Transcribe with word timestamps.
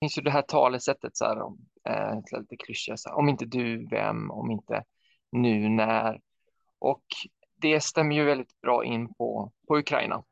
finns 0.00 0.18
ju 0.18 0.22
det 0.22 0.30
här 0.30 0.42
talesättet, 0.42 1.16
så 1.16 1.24
här, 1.24 1.42
om, 1.42 1.58
eh, 1.88 2.38
lite 2.38 2.56
klyschiga, 2.56 2.96
så 2.96 3.08
här, 3.08 3.16
om 3.16 3.28
inte 3.28 3.44
du, 3.44 3.86
vem, 3.90 4.30
om 4.30 4.50
inte 4.50 4.84
nu, 5.32 5.68
när. 5.68 6.20
Och 6.78 7.04
det 7.56 7.80
stämmer 7.80 8.16
ju 8.16 8.24
väldigt 8.24 8.60
bra 8.60 8.84
in 8.84 9.14
på, 9.14 9.52
på 9.68 9.78
Ukraina. 9.78 10.24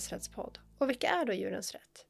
Djurens 0.00 0.12
Rättspodd. 0.12 0.58
Och 0.78 0.88
vilka 0.88 1.08
är 1.08 1.24
då 1.24 1.32
Djurens 1.32 1.72
Rätt? 1.72 2.06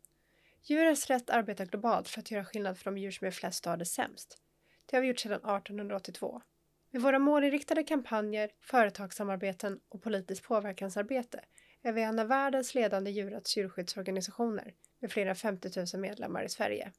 Djurens 0.63 1.07
Rätt 1.07 1.31
arbetar 1.31 1.67
globalt 1.67 2.09
för 2.09 2.21
att 2.21 2.31
göra 2.31 2.45
skillnad 2.45 2.79
för 2.79 2.85
de 2.85 2.99
djur 2.99 3.11
som 3.11 3.27
är 3.27 3.31
flest 3.31 3.67
och 3.67 3.71
har 3.71 3.77
det 3.77 3.85
sämst. 3.85 4.39
Det 4.87 4.97
har 4.97 5.03
vi 5.03 5.09
gjort 5.09 5.19
sedan 5.19 5.33
1882. 5.33 6.43
Med 6.91 7.03
våra 7.03 7.19
målinriktade 7.19 7.83
kampanjer, 7.83 8.51
företagssamarbeten 8.61 9.81
och 9.89 10.03
politiskt 10.03 10.43
påverkansarbete 10.43 11.41
är 11.83 11.93
vi 11.93 12.03
en 12.03 12.19
av 12.19 12.27
världens 12.27 12.75
ledande 12.75 13.11
djurrätts 13.11 13.57
djurskyddsorganisationer 13.57 14.75
med 14.99 15.13
flera 15.13 15.35
50 15.35 15.71
000 15.95 16.01
medlemmar 16.01 16.45
i 16.45 16.49
Sverige. 16.49 16.93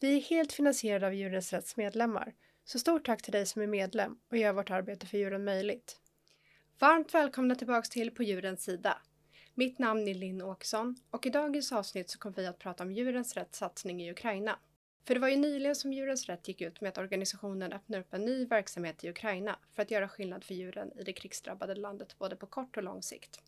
Vi 0.00 0.16
är 0.16 0.20
helt 0.20 0.52
finansierade 0.52 1.06
av 1.06 1.14
Djurens 1.14 1.52
Rätts 1.52 1.76
medlemmar, 1.76 2.34
så 2.64 2.78
stort 2.78 3.06
tack 3.06 3.22
till 3.22 3.32
dig 3.32 3.46
som 3.46 3.62
är 3.62 3.66
medlem 3.66 4.18
och 4.30 4.36
gör 4.36 4.52
vårt 4.52 4.70
arbete 4.70 5.06
för 5.06 5.18
djuren 5.18 5.44
möjligt. 5.44 6.00
Varmt 6.78 7.14
välkomna 7.14 7.54
tillbaks 7.54 7.88
till 7.88 8.10
På 8.10 8.22
djurens 8.22 8.64
sida. 8.64 8.98
Mitt 9.58 9.78
namn 9.78 10.08
är 10.08 10.14
Linn 10.14 10.42
Åkesson 10.42 10.96
och 11.10 11.26
i 11.26 11.30
dagens 11.30 11.72
avsnitt 11.72 12.10
så 12.10 12.18
kommer 12.18 12.36
vi 12.36 12.46
att 12.46 12.58
prata 12.58 12.84
om 12.84 12.92
Djurens 12.92 13.34
Rätts 13.34 13.58
satsning 13.58 14.02
i 14.02 14.10
Ukraina. 14.10 14.58
För 15.04 15.14
det 15.14 15.20
var 15.20 15.28
ju 15.28 15.36
nyligen 15.36 15.76
som 15.76 15.92
Djurens 15.92 16.26
Rätt 16.26 16.48
gick 16.48 16.60
ut 16.60 16.80
med 16.80 16.88
att 16.88 16.98
organisationen 16.98 17.72
öppnar 17.72 17.98
upp 17.98 18.14
en 18.14 18.24
ny 18.24 18.46
verksamhet 18.46 19.04
i 19.04 19.10
Ukraina 19.10 19.58
för 19.74 19.82
att 19.82 19.90
göra 19.90 20.08
skillnad 20.08 20.44
för 20.44 20.54
djuren 20.54 20.92
i 20.98 21.02
det 21.02 21.12
krigsdrabbade 21.12 21.74
landet 21.74 22.18
både 22.18 22.36
på 22.36 22.46
kort 22.46 22.76
och 22.76 22.82
lång 22.82 23.02
sikt. 23.02 23.40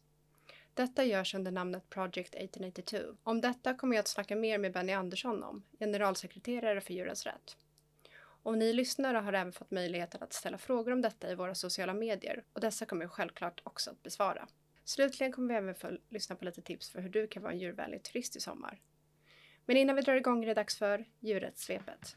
Detta 0.75 1.05
görs 1.05 1.35
under 1.35 1.51
namnet 1.51 1.91
Project 1.91 2.35
1882. 2.35 2.99
Om 3.23 3.41
detta 3.41 3.75
kommer 3.75 3.97
jag 3.97 4.01
att 4.01 4.09
snacka 4.09 4.37
mer 4.37 4.59
med 4.59 4.73
Benny 4.73 4.93
Andersson 4.93 5.43
om, 5.43 5.63
generalsekreterare 5.79 6.81
för 6.81 6.95
Djurens 6.95 7.27
Rätt. 7.27 7.57
Och 8.43 8.59
ni 8.59 8.73
lyssnare 8.73 9.17
har 9.17 9.33
även 9.33 9.53
fått 9.53 9.71
möjligheten 9.71 10.23
att 10.23 10.33
ställa 10.33 10.59
frågor 10.59 10.93
om 10.93 11.03
detta 11.03 11.31
i 11.31 11.35
våra 11.35 11.55
sociala 11.55 11.95
medier 11.95 12.45
och 12.53 12.61
dessa 12.61 12.87
kommer 12.87 13.05
jag 13.05 13.13
självklart 13.13 13.61
också 13.65 13.91
att 13.91 14.03
besvara. 14.03 14.49
Slutligen 14.91 15.33
kommer 15.33 15.49
vi 15.49 15.55
även 15.55 15.75
få 15.75 15.99
lyssna 16.09 16.37
på 16.37 16.45
lite 16.45 16.63
tips 16.63 16.91
för 16.91 17.01
hur 17.01 17.09
du 17.09 17.27
kan 17.27 17.43
vara 17.43 17.53
en 17.53 17.59
djurvänlig 17.59 18.03
turist 18.03 18.37
i 18.37 18.41
sommar. 18.41 18.81
Men 19.67 19.77
innan 19.77 19.97
vi 19.97 20.03
drar 20.03 20.15
igång 20.15 20.43
är 20.43 20.47
det 20.47 20.55
dags 20.55 20.79
för 20.79 21.05
Djurrättssvepet. 21.21 22.17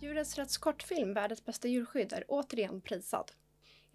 Djurens 0.00 0.38
Rätts 0.38 0.58
kortfilm 0.58 1.14
Världens 1.14 1.44
bästa 1.44 1.68
djurskydd 1.68 2.12
är 2.12 2.24
återigen 2.28 2.80
prisad. 2.80 3.32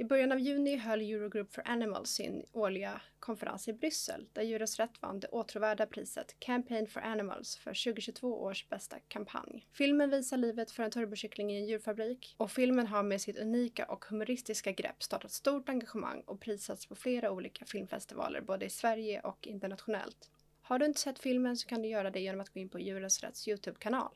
I 0.02 0.03
början 0.03 0.31
av 0.31 0.39
juni 0.39 0.77
höll 0.77 1.02
Eurogroup 1.02 1.53
for 1.53 1.63
Animals 1.66 2.09
sin 2.09 2.45
årliga 2.52 3.02
konferens 3.19 3.67
i 3.67 3.73
Bryssel 3.73 4.27
där 4.33 4.41
Djurens 4.41 4.80
Rätt 4.80 5.02
vann 5.02 5.19
det 5.19 5.27
åtråvärda 5.27 5.85
priset 5.85 6.35
Campaign 6.39 6.88
for 6.88 7.02
Animals 7.02 7.58
för 7.58 7.69
2022 7.69 8.43
års 8.43 8.69
bästa 8.69 8.99
kampanj. 9.08 9.67
Filmen 9.71 10.09
visar 10.09 10.38
livet 10.38 10.71
för 10.71 10.83
en 10.83 10.91
turbokyckling 10.91 11.52
i 11.52 11.58
en 11.58 11.66
djurfabrik 11.66 12.35
och 12.38 12.52
filmen 12.52 12.88
har 12.88 13.03
med 13.03 13.21
sitt 13.21 13.39
unika 13.39 13.85
och 13.85 14.05
humoristiska 14.05 14.71
grepp 14.71 15.03
startat 15.03 15.31
stort 15.31 15.70
engagemang 15.70 16.23
och 16.26 16.39
prisats 16.39 16.86
på 16.86 16.95
flera 16.95 17.31
olika 17.31 17.65
filmfestivaler 17.65 18.42
både 18.42 18.65
i 18.65 18.70
Sverige 18.70 19.21
och 19.21 19.47
internationellt. 19.47 20.30
Har 20.61 20.80
du 20.80 20.86
inte 20.86 20.99
sett 20.99 21.20
filmen 21.20 21.58
så 21.58 21.67
kan 21.67 21.81
du 21.81 21.87
göra 21.87 22.11
det 22.11 22.20
genom 22.20 22.42
att 22.42 22.49
gå 22.49 22.59
in 22.59 22.70
på 22.70 22.80
Djurens 22.80 23.23
Rätts 23.23 23.47
Youtube-kanal. 23.47 24.11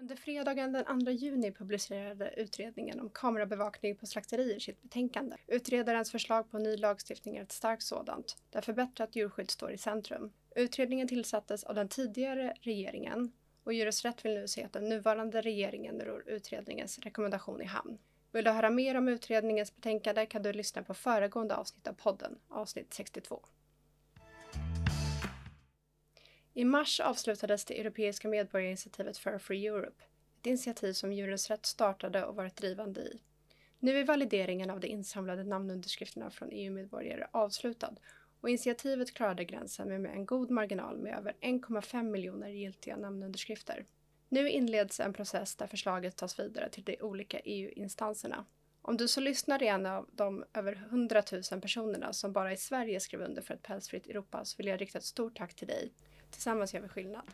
Under 0.00 0.16
fredagen 0.16 0.72
den 0.72 1.04
2 1.04 1.10
juni 1.10 1.52
publicerade 1.52 2.34
utredningen 2.36 3.00
om 3.00 3.10
kamerabevakning 3.10 3.96
på 3.96 4.06
slakterier 4.06 4.58
sitt 4.58 4.82
betänkande. 4.82 5.36
Utredarens 5.46 6.10
förslag 6.10 6.50
på 6.50 6.58
ny 6.58 6.76
lagstiftning 6.76 7.36
är 7.36 7.42
ett 7.42 7.52
starkt 7.52 7.82
sådant, 7.82 8.36
där 8.50 8.60
förbättrat 8.60 9.16
djurskydd 9.16 9.50
står 9.50 9.72
i 9.72 9.78
centrum. 9.78 10.32
Utredningen 10.56 11.08
tillsattes 11.08 11.64
av 11.64 11.74
den 11.74 11.88
tidigare 11.88 12.54
regeringen 12.60 13.32
och 13.64 13.72
Djurens 13.72 14.04
Rätt 14.04 14.24
vill 14.24 14.34
nu 14.34 14.48
se 14.48 14.64
att 14.64 14.72
den 14.72 14.88
nuvarande 14.88 15.40
regeringen 15.40 16.00
ror 16.00 16.24
utredningens 16.26 16.98
rekommendation 16.98 17.62
i 17.62 17.64
hamn. 17.64 17.98
Vill 18.32 18.44
du 18.44 18.50
höra 18.50 18.70
mer 18.70 18.94
om 18.94 19.08
utredningens 19.08 19.76
betänkande 19.76 20.26
kan 20.26 20.42
du 20.42 20.52
lyssna 20.52 20.82
på 20.82 20.94
föregående 20.94 21.56
avsnitt 21.56 21.88
av 21.88 21.92
podden, 21.92 22.38
avsnitt 22.48 22.94
62. 22.94 23.40
I 26.58 26.64
mars 26.64 27.00
avslutades 27.00 27.64
det 27.64 27.80
europeiska 27.80 28.28
medborgarinitiativet 28.28 29.18
för 29.18 29.38
Free 29.38 29.66
Europe, 29.66 30.04
ett 30.40 30.46
initiativ 30.46 30.92
som 30.92 31.12
Djurens 31.12 31.50
Rätt 31.50 31.66
startade 31.66 32.24
och 32.24 32.36
varit 32.36 32.56
drivande 32.56 33.00
i. 33.00 33.20
Nu 33.78 33.98
är 33.98 34.04
valideringen 34.04 34.70
av 34.70 34.80
de 34.80 34.88
insamlade 34.88 35.44
namnunderskrifterna 35.44 36.30
från 36.30 36.48
EU-medborgare 36.52 37.26
avslutad 37.30 37.94
och 38.40 38.48
initiativet 38.48 39.14
klarade 39.14 39.44
gränsen 39.44 39.88
med, 39.88 40.00
med 40.00 40.12
en 40.12 40.26
god 40.26 40.50
marginal 40.50 40.98
med 40.98 41.18
över 41.18 41.34
1,5 41.40 42.02
miljoner 42.02 42.48
giltiga 42.48 42.96
namnunderskrifter. 42.96 43.84
Nu 44.28 44.50
inleds 44.50 45.00
en 45.00 45.12
process 45.12 45.56
där 45.56 45.66
förslaget 45.66 46.16
tas 46.16 46.38
vidare 46.38 46.68
till 46.68 46.84
de 46.84 46.96
olika 47.00 47.38
EU-instanserna. 47.38 48.44
Om 48.82 48.96
du 48.96 49.08
så 49.08 49.20
lyssnar 49.20 49.62
är 49.62 49.66
en 49.66 49.86
av 49.86 50.08
de 50.12 50.44
över 50.54 50.72
100 50.72 51.22
000 51.52 51.60
personerna 51.60 52.12
som 52.12 52.32
bara 52.32 52.52
i 52.52 52.56
Sverige 52.56 53.00
skrev 53.00 53.20
under 53.20 53.42
för 53.42 53.54
ett 53.54 53.62
pälsfritt 53.62 54.06
Europa 54.06 54.44
så 54.44 54.56
vill 54.56 54.66
jag 54.66 54.80
rikta 54.80 54.98
ett 54.98 55.04
stort 55.04 55.36
tack 55.36 55.54
till 55.54 55.68
dig 55.68 55.92
Tillsammans 56.30 56.74
gör 56.74 56.80
vi 56.80 56.88
skillnad. 56.88 57.30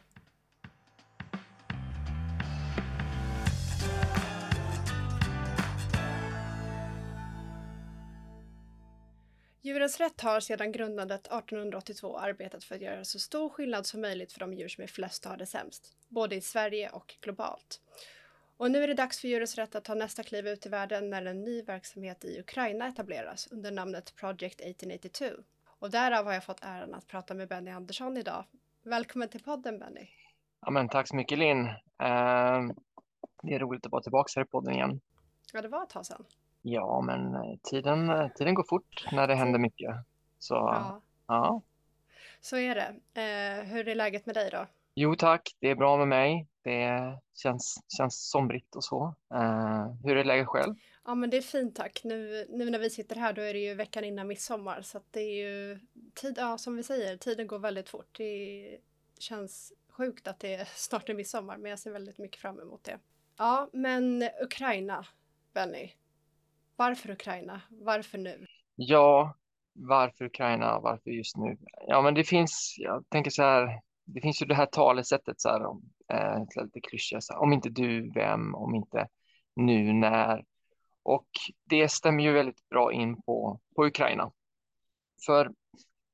Djurens 9.64 10.00
Rätt 10.00 10.20
har 10.20 10.40
sedan 10.40 10.72
grundandet 10.72 11.26
1882 11.26 12.18
arbetat 12.18 12.64
för 12.64 12.74
att 12.74 12.80
göra 12.80 13.04
så 13.04 13.18
stor 13.18 13.48
skillnad 13.48 13.86
som 13.86 14.00
möjligt 14.00 14.32
för 14.32 14.40
de 14.40 14.54
djur 14.54 14.68
som 14.68 14.84
är 14.84 14.88
flest 14.88 15.24
och 15.24 15.30
har 15.30 15.38
det 15.38 15.46
sämst, 15.46 15.96
både 16.08 16.36
i 16.36 16.40
Sverige 16.40 16.90
och 16.90 17.14
globalt. 17.20 17.80
Och 18.56 18.70
nu 18.70 18.82
är 18.82 18.88
det 18.88 18.94
dags 18.94 19.20
för 19.20 19.28
Djurens 19.28 19.56
Rätt 19.56 19.74
att 19.74 19.84
ta 19.84 19.94
nästa 19.94 20.22
kliv 20.22 20.48
ut 20.48 20.66
i 20.66 20.68
världen 20.68 21.10
när 21.10 21.24
en 21.26 21.44
ny 21.44 21.62
verksamhet 21.62 22.24
i 22.24 22.40
Ukraina 22.40 22.88
etableras 22.88 23.48
under 23.50 23.70
namnet 23.70 24.14
Project 24.14 24.60
1882. 24.60 25.26
Och 25.66 25.90
därav 25.90 26.24
har 26.24 26.32
jag 26.32 26.44
fått 26.44 26.64
äran 26.64 26.94
att 26.94 27.06
prata 27.06 27.34
med 27.34 27.48
Benny 27.48 27.70
Andersson 27.70 28.16
idag, 28.16 28.44
Välkommen 28.86 29.28
till 29.28 29.42
podden 29.42 29.78
Benny. 29.78 30.08
Ja, 30.60 30.70
men 30.70 30.88
tack 30.88 31.08
så 31.08 31.16
mycket 31.16 31.38
Linn. 31.38 31.66
Uh, 31.66 32.72
det 33.42 33.54
är 33.54 33.58
roligt 33.58 33.86
att 33.86 33.92
vara 33.92 34.02
tillbaka 34.02 34.32
här 34.36 34.44
i 34.44 34.48
podden 34.48 34.74
igen. 34.74 35.00
Ja, 35.52 35.62
det 35.62 35.68
var 35.68 35.82
ett 35.82 35.90
tag 35.90 36.06
sedan. 36.06 36.24
Ja, 36.62 37.00
men 37.00 37.34
eh, 37.34 37.58
tiden, 37.62 38.10
eh, 38.10 38.28
tiden 38.28 38.54
går 38.54 38.64
fort 38.68 39.06
när 39.12 39.26
det 39.26 39.34
händer 39.34 39.58
mycket. 39.58 39.96
Så 40.38 40.54
ja. 40.54 41.00
ja. 41.26 41.60
Så 42.40 42.56
är 42.56 42.74
det. 42.74 42.94
Hur 43.64 43.88
är 43.88 43.94
läget 43.94 44.26
med 44.26 44.34
dig 44.34 44.50
då? 44.50 44.66
Jo 44.96 45.14
tack, 45.14 45.56
det 45.60 45.70
är 45.70 45.74
bra 45.74 45.96
med 45.96 46.08
mig. 46.08 46.46
Det 46.62 47.18
känns, 47.34 47.84
känns 47.96 48.30
somrigt 48.30 48.76
och 48.76 48.84
så. 48.84 49.14
Uh, 49.34 49.94
hur 50.04 50.16
är 50.16 50.24
läget 50.24 50.46
själv? 50.46 50.74
Ja 51.04 51.14
men 51.14 51.30
det 51.30 51.36
är 51.36 51.42
fint 51.42 51.76
tack. 51.76 52.00
Nu, 52.04 52.46
nu 52.48 52.70
när 52.70 52.78
vi 52.78 52.90
sitter 52.90 53.16
här 53.16 53.32
då 53.32 53.42
är 53.42 53.54
det 53.54 53.60
ju 53.60 53.74
veckan 53.74 54.04
innan 54.04 54.26
midsommar 54.26 54.82
så 54.82 54.98
att 54.98 55.06
det 55.10 55.20
är 55.20 55.44
ju 55.44 55.78
tid, 56.14 56.34
ja 56.38 56.58
som 56.58 56.76
vi 56.76 56.82
säger, 56.82 57.16
tiden 57.16 57.46
går 57.46 57.58
väldigt 57.58 57.88
fort. 57.88 58.08
Det 58.12 58.78
känns 59.18 59.72
sjukt 59.88 60.28
att 60.28 60.40
det 60.40 60.68
snart 60.74 61.08
är 61.08 61.14
midsommar 61.14 61.56
men 61.56 61.70
jag 61.70 61.78
ser 61.78 61.90
väldigt 61.90 62.18
mycket 62.18 62.40
fram 62.40 62.60
emot 62.60 62.84
det. 62.84 62.98
Ja 63.36 63.68
men 63.72 64.28
Ukraina, 64.42 65.06
Benny. 65.52 65.90
Varför 66.76 67.10
Ukraina? 67.10 67.60
Varför 67.68 68.18
nu? 68.18 68.46
Ja, 68.74 69.36
varför 69.72 70.24
Ukraina? 70.24 70.80
Varför 70.80 71.10
just 71.10 71.36
nu? 71.36 71.56
Ja 71.86 72.02
men 72.02 72.14
det 72.14 72.24
finns, 72.24 72.76
jag 72.78 73.04
tänker 73.08 73.30
så 73.30 73.42
här, 73.42 73.80
det 74.04 74.20
finns 74.20 74.42
ju 74.42 74.46
det 74.46 74.54
här 74.54 74.66
talesättet 74.66 75.40
så 75.40 75.48
här 75.48 75.66
om, 75.66 75.82
eh, 76.12 76.62
lite 76.64 76.80
klyschiga, 76.80 77.20
om 77.38 77.52
inte 77.52 77.70
du, 77.70 78.10
vem? 78.10 78.54
Om 78.54 78.74
inte 78.74 79.08
nu, 79.56 79.92
när? 79.92 80.44
Och 81.02 81.28
det 81.64 81.88
stämmer 81.88 82.24
ju 82.24 82.32
väldigt 82.32 82.68
bra 82.68 82.92
in 82.92 83.22
på, 83.22 83.60
på 83.76 83.86
Ukraina. 83.86 84.32
För 85.26 85.52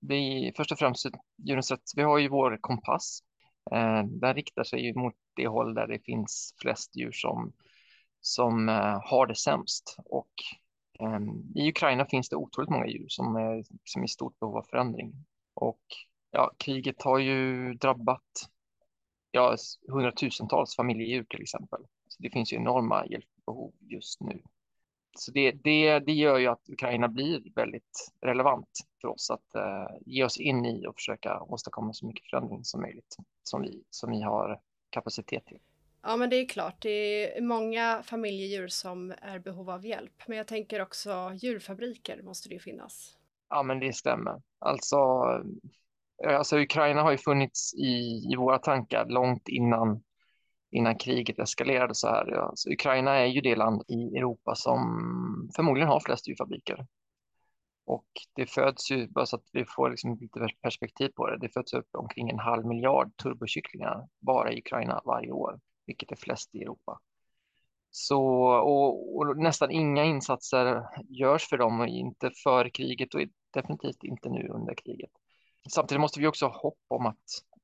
vi, 0.00 0.52
först 0.56 0.72
och 0.72 0.78
främst, 0.78 1.06
djurens 1.37 1.70
rätt, 1.70 1.82
vi 1.96 2.02
har 2.02 2.19
ju 2.19 2.28
vår 2.28 2.58
kompass. 2.60 3.20
Eh, 3.72 4.02
den 4.04 4.34
riktar 4.34 4.64
sig 4.64 4.87
ju 4.87 4.94
mot 4.94 5.14
det 5.37 5.46
håll 5.46 5.75
där 5.75 5.87
det 5.87 6.04
finns 6.04 6.54
flest 6.62 6.96
djur 6.96 7.12
som, 7.12 7.52
som 8.20 8.69
eh, 8.69 9.00
har 9.04 9.26
det 9.26 9.37
sämst. 9.37 9.96
Och 10.04 10.32
eh, 11.00 11.20
i 11.54 11.69
Ukraina 11.69 12.06
finns 12.06 12.28
det 12.28 12.37
otroligt 12.37 12.70
många 12.70 12.87
djur 12.87 13.08
som 13.08 13.37
är, 13.37 13.64
som 13.84 14.02
är 14.02 14.06
i 14.06 14.08
stort 14.08 14.38
behov 14.38 14.56
av 14.56 14.66
förändring. 14.70 15.12
Och 15.54 15.82
Ja, 16.31 16.53
kriget 16.59 17.03
har 17.03 17.19
ju 17.19 17.75
drabbat 17.75 18.49
ja, 19.31 19.56
hundratusentals 19.88 20.77
familjedjur 20.77 21.25
till 21.25 21.43
exempel. 21.43 21.81
Så 22.09 22.23
det 22.23 22.31
finns 22.31 22.53
ju 22.53 22.56
enorma 22.56 23.06
hjälpbehov 23.06 23.73
just 23.81 24.21
nu. 24.21 24.43
Så 25.19 25.32
det, 25.32 25.53
det, 25.53 25.99
det 25.99 26.12
gör 26.12 26.38
ju 26.38 26.47
att 26.47 26.69
Ukraina 26.69 27.09
blir 27.09 27.43
väldigt 27.55 28.12
relevant 28.21 28.69
för 29.00 29.09
oss 29.09 29.31
att 29.31 29.56
uh, 29.56 29.99
ge 30.06 30.25
oss 30.25 30.41
in 30.41 30.67
i 30.67 30.87
och 30.87 30.94
försöka 30.94 31.41
åstadkomma 31.41 31.93
så 31.93 32.06
mycket 32.06 32.31
förändring 32.31 32.65
som 32.65 32.81
möjligt 32.81 33.17
som 33.43 33.62
vi, 33.62 33.85
som 33.91 34.11
vi 34.11 34.23
har 34.23 34.61
kapacitet 34.91 35.47
till. 35.47 35.59
Ja, 36.03 36.17
men 36.17 36.31
det 36.31 36.37
är 36.37 36.49
klart. 36.49 36.83
Det 36.83 37.37
är 37.38 37.43
många 37.43 38.03
familjedjur 38.03 38.69
som 38.69 39.15
är 39.23 39.37
i 39.37 39.41
behov 39.41 39.71
av 39.71 39.87
hjälp. 39.87 40.23
Men 40.26 40.38
jag 40.38 40.47
tänker 40.47 40.83
också 40.83 41.33
djurfabriker 41.35 42.23
måste 42.23 42.49
det 42.49 42.55
ju 42.55 42.61
finnas. 42.61 43.17
Ja, 43.49 43.62
men 43.62 43.81
det 43.81 43.93
stämmer. 43.93 44.43
Alltså, 44.59 44.97
Eh, 46.25 46.37
alltså 46.37 46.58
Ukraina 46.58 47.02
har 47.02 47.11
ju 47.11 47.19
funnits 47.19 47.75
i, 47.75 48.22
i 48.32 48.37
våra 48.37 48.58
tankar 48.58 49.06
långt 49.06 49.49
innan, 49.49 50.02
innan 50.70 50.99
kriget 50.99 51.38
eskalerade 51.38 51.94
så 51.94 52.08
här. 52.08 52.32
Alltså, 52.32 52.70
Ukraina 52.70 53.14
är 53.14 53.26
ju 53.26 53.40
det 53.40 53.56
land 53.56 53.82
i 53.88 54.17
Europa 54.17 54.55
som 54.55 54.81
förmodligen 55.56 55.88
har 55.88 56.00
flest 56.00 56.28
djurfabriker. 56.28 56.87
Och 57.87 58.06
det 58.34 58.46
föds 58.46 58.90
ju, 58.90 59.08
bara 59.08 59.26
så 59.26 59.37
att 59.37 59.49
vi 59.52 59.64
får 59.64 59.90
liksom 59.90 60.19
lite 60.20 60.49
perspektiv 60.62 61.08
på 61.08 61.26
det, 61.26 61.38
det 61.38 61.49
föds 61.49 61.72
upp 61.72 61.88
omkring 61.93 62.31
en 62.31 62.38
halv 62.38 62.66
miljard 62.66 63.16
turbokycklingar 63.16 64.08
bara 64.19 64.52
i 64.52 64.58
Ukraina 64.58 65.00
varje 65.05 65.32
år 65.32 65.61
vilket 65.90 66.12
är 66.12 66.16
flest 66.16 66.55
i 66.55 66.62
Europa. 66.62 67.00
Så, 67.90 68.23
och, 68.44 69.16
och, 69.16 69.37
nästan 69.37 69.70
inga 69.70 70.05
insatser 70.05 70.82
görs 71.08 71.49
för 71.49 71.58
dem, 71.58 71.81
och 71.81 71.87
inte 71.87 72.31
före 72.44 72.70
kriget 72.70 73.14
och 73.14 73.20
definitivt 73.50 74.02
inte 74.02 74.28
nu 74.28 74.49
under 74.49 74.75
kriget. 74.75 75.11
Samtidigt 75.69 76.01
måste 76.01 76.21
vi 76.21 76.27
också 76.27 76.47
ha 76.47 76.61
hopp 76.61 76.79
om 76.89 77.07
att, 77.07 77.17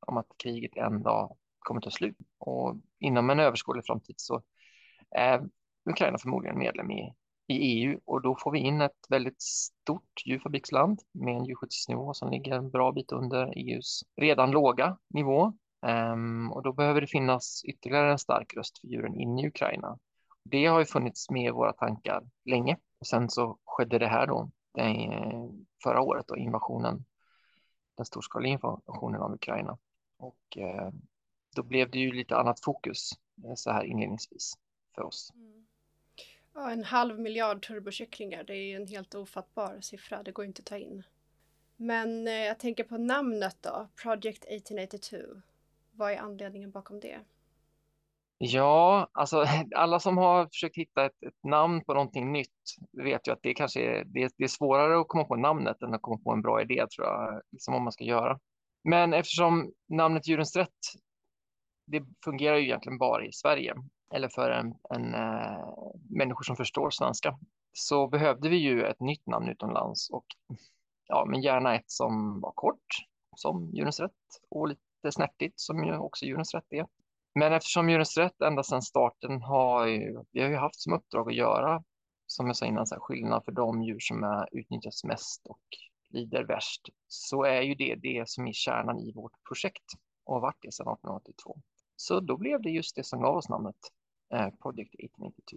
om 0.06 0.16
att 0.16 0.26
kriget 0.42 0.76
en 0.76 1.02
dag 1.02 1.36
kommer 1.58 1.80
ta 1.80 1.90
slut. 1.90 2.16
Och 2.38 2.76
inom 2.98 3.30
en 3.30 3.40
överskådlig 3.40 3.86
framtid 3.86 4.14
så 4.18 4.42
är 5.10 5.48
Ukraina 5.90 6.18
förmodligen 6.18 6.58
medlem 6.58 6.90
i, 6.90 7.14
i 7.46 7.54
EU 7.56 8.00
och 8.04 8.22
då 8.22 8.36
får 8.36 8.52
vi 8.52 8.58
in 8.58 8.80
ett 8.80 9.06
väldigt 9.08 9.42
stort 9.42 10.26
djurfabriksland 10.26 11.00
med 11.12 11.36
en 11.36 11.44
djurskyddsnivå 11.44 12.14
som 12.14 12.30
ligger 12.30 12.52
en 12.52 12.70
bra 12.70 12.92
bit 12.92 13.12
under 13.12 13.52
EUs 13.56 14.02
redan 14.16 14.50
låga 14.50 14.98
nivå. 15.10 15.52
Um, 15.86 16.52
och 16.52 16.62
då 16.62 16.72
behöver 16.72 17.00
det 17.00 17.06
finnas 17.06 17.62
ytterligare 17.64 18.12
en 18.12 18.18
stark 18.18 18.54
röst 18.56 18.80
för 18.80 18.88
djuren 18.88 19.14
in 19.14 19.38
i 19.38 19.46
Ukraina. 19.46 19.98
Det 20.44 20.66
har 20.66 20.78
ju 20.78 20.84
funnits 20.84 21.30
med 21.30 21.44
i 21.44 21.50
våra 21.50 21.72
tankar 21.72 22.22
länge. 22.44 22.76
Och 23.00 23.06
sen 23.06 23.30
så 23.30 23.58
skedde 23.64 23.98
det 23.98 24.08
här 24.08 24.26
då, 24.26 24.50
den, 24.74 25.66
förra 25.84 26.00
året, 26.00 26.24
då, 26.28 26.36
invasionen, 26.36 27.04
den 27.96 28.06
storskaliga 28.06 28.52
informationen 28.52 29.20
om 29.20 29.34
Ukraina. 29.34 29.78
Och 30.16 30.56
eh, 30.56 30.90
då 31.56 31.62
blev 31.62 31.90
det 31.90 31.98
ju 31.98 32.12
lite 32.12 32.36
annat 32.36 32.60
fokus 32.60 33.12
eh, 33.44 33.54
så 33.54 33.70
här 33.70 33.84
inledningsvis 33.84 34.58
för 34.94 35.02
oss. 35.02 35.32
Mm. 35.34 35.66
Ja, 36.54 36.70
en 36.70 36.84
halv 36.84 37.20
miljard 37.20 37.66
turbokycklingar, 37.66 38.44
det 38.44 38.52
är 38.52 38.66
ju 38.66 38.76
en 38.76 38.86
helt 38.86 39.14
ofattbar 39.14 39.80
siffra, 39.80 40.22
det 40.22 40.32
går 40.32 40.44
inte 40.44 40.60
att 40.60 40.66
ta 40.66 40.76
in. 40.76 41.02
Men 41.76 42.28
eh, 42.28 42.34
jag 42.34 42.58
tänker 42.58 42.84
på 42.84 42.98
namnet 42.98 43.56
då, 43.60 43.88
Project 44.02 44.44
1882. 44.44 45.16
Vad 45.92 46.12
är 46.12 46.16
anledningen 46.16 46.70
bakom 46.70 47.00
det? 47.00 47.20
Ja, 48.38 49.08
alltså 49.12 49.44
alla 49.76 50.00
som 50.00 50.18
har 50.18 50.46
försökt 50.46 50.76
hitta 50.76 51.06
ett, 51.06 51.22
ett, 51.26 51.44
namn 51.44 51.84
på 51.84 51.94
någonting 51.94 52.32
nytt 52.32 52.48
vet 52.92 53.28
ju 53.28 53.32
att 53.32 53.42
det 53.42 53.54
kanske 53.54 53.80
är, 53.80 54.04
det, 54.04 54.32
det 54.38 54.44
är 54.44 54.48
svårare 54.48 55.00
att 55.00 55.08
komma 55.08 55.24
på 55.24 55.36
namnet 55.36 55.82
än 55.82 55.94
att 55.94 56.02
komma 56.02 56.18
på 56.24 56.32
en 56.32 56.42
bra 56.42 56.62
idé 56.62 56.86
tror 56.96 57.06
jag, 57.06 57.42
liksom 57.52 57.74
vad 57.74 57.82
man 57.82 57.92
ska 57.92 58.04
göra. 58.04 58.38
Men 58.84 59.14
eftersom 59.14 59.72
namnet 59.88 60.28
Djurens 60.28 60.56
Rätt, 60.56 60.70
det 61.86 62.04
fungerar 62.24 62.56
ju 62.56 62.64
egentligen 62.64 62.98
bara 62.98 63.24
i 63.24 63.32
Sverige 63.32 63.74
eller 64.14 64.28
för 64.28 64.50
en, 64.50 64.74
en 64.90 65.14
äh, 65.14 65.64
människor 66.10 66.42
som 66.42 66.56
förstår 66.56 66.90
svenska, 66.90 67.38
så 67.72 68.08
behövde 68.08 68.48
vi 68.48 68.56
ju 68.56 68.84
ett 68.84 69.00
nytt 69.00 69.26
namn 69.26 69.48
utomlands 69.48 70.10
och 70.10 70.26
ja, 71.06 71.24
men 71.28 71.42
gärna 71.42 71.74
ett 71.74 71.90
som 71.90 72.40
var 72.40 72.52
kort, 72.52 72.86
som 73.36 73.70
Djurens 73.72 74.00
Rätt 74.00 74.12
och 74.50 74.68
lite 74.68 74.80
lite 75.06 75.14
snärtigt 75.14 75.60
som 75.60 75.84
ju 75.84 75.96
också 75.96 76.24
Djurens 76.24 76.54
Rätt 76.54 76.72
är. 76.72 76.86
Men 77.38 77.52
eftersom 77.52 77.88
Djurens 77.88 78.16
Rätt 78.16 78.40
ända 78.40 78.62
sedan 78.62 78.82
starten 78.82 79.42
har 79.42 79.86
ju, 79.86 80.22
vi 80.32 80.42
har 80.42 80.48
ju 80.48 80.56
haft 80.56 80.80
som 80.80 80.92
uppdrag 80.92 81.28
att 81.28 81.34
göra, 81.34 81.82
som 82.26 82.46
jag 82.46 82.56
sa 82.56 82.66
innan, 82.66 82.86
så 82.86 82.94
här, 82.94 83.00
skillnad 83.00 83.44
för 83.44 83.52
de 83.52 83.82
djur 83.82 83.98
som 84.00 84.24
är, 84.24 84.48
utnyttjas 84.52 85.04
mest 85.04 85.46
och 85.46 85.62
lider 86.10 86.44
värst, 86.44 86.88
så 87.08 87.44
är 87.44 87.62
ju 87.62 87.74
det 87.74 87.94
det 87.94 88.28
som 88.28 88.46
är 88.46 88.52
kärnan 88.52 88.98
i 88.98 89.12
vårt 89.12 89.32
projekt 89.48 89.84
och 90.24 90.34
har 90.34 90.40
varit 90.40 90.58
det 90.60 90.72
sedan 90.72 90.92
1882. 90.92 91.58
Så 91.96 92.20
då 92.20 92.36
blev 92.36 92.62
det 92.62 92.70
just 92.70 92.96
det 92.96 93.04
som 93.04 93.20
gav 93.20 93.36
oss 93.36 93.48
namnet 93.48 93.76
eh, 94.32 94.48
Project 94.62 94.94
1882. 94.94 95.56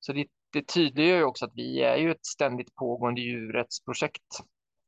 Så 0.00 0.12
det, 0.12 0.26
det 0.52 0.68
tydliggör 0.68 1.16
ju 1.16 1.24
också 1.24 1.44
att 1.44 1.54
vi 1.54 1.82
är 1.82 1.96
ju 1.96 2.10
ett 2.10 2.26
ständigt 2.26 2.74
pågående 2.74 3.20
djurrättsprojekt 3.20 4.40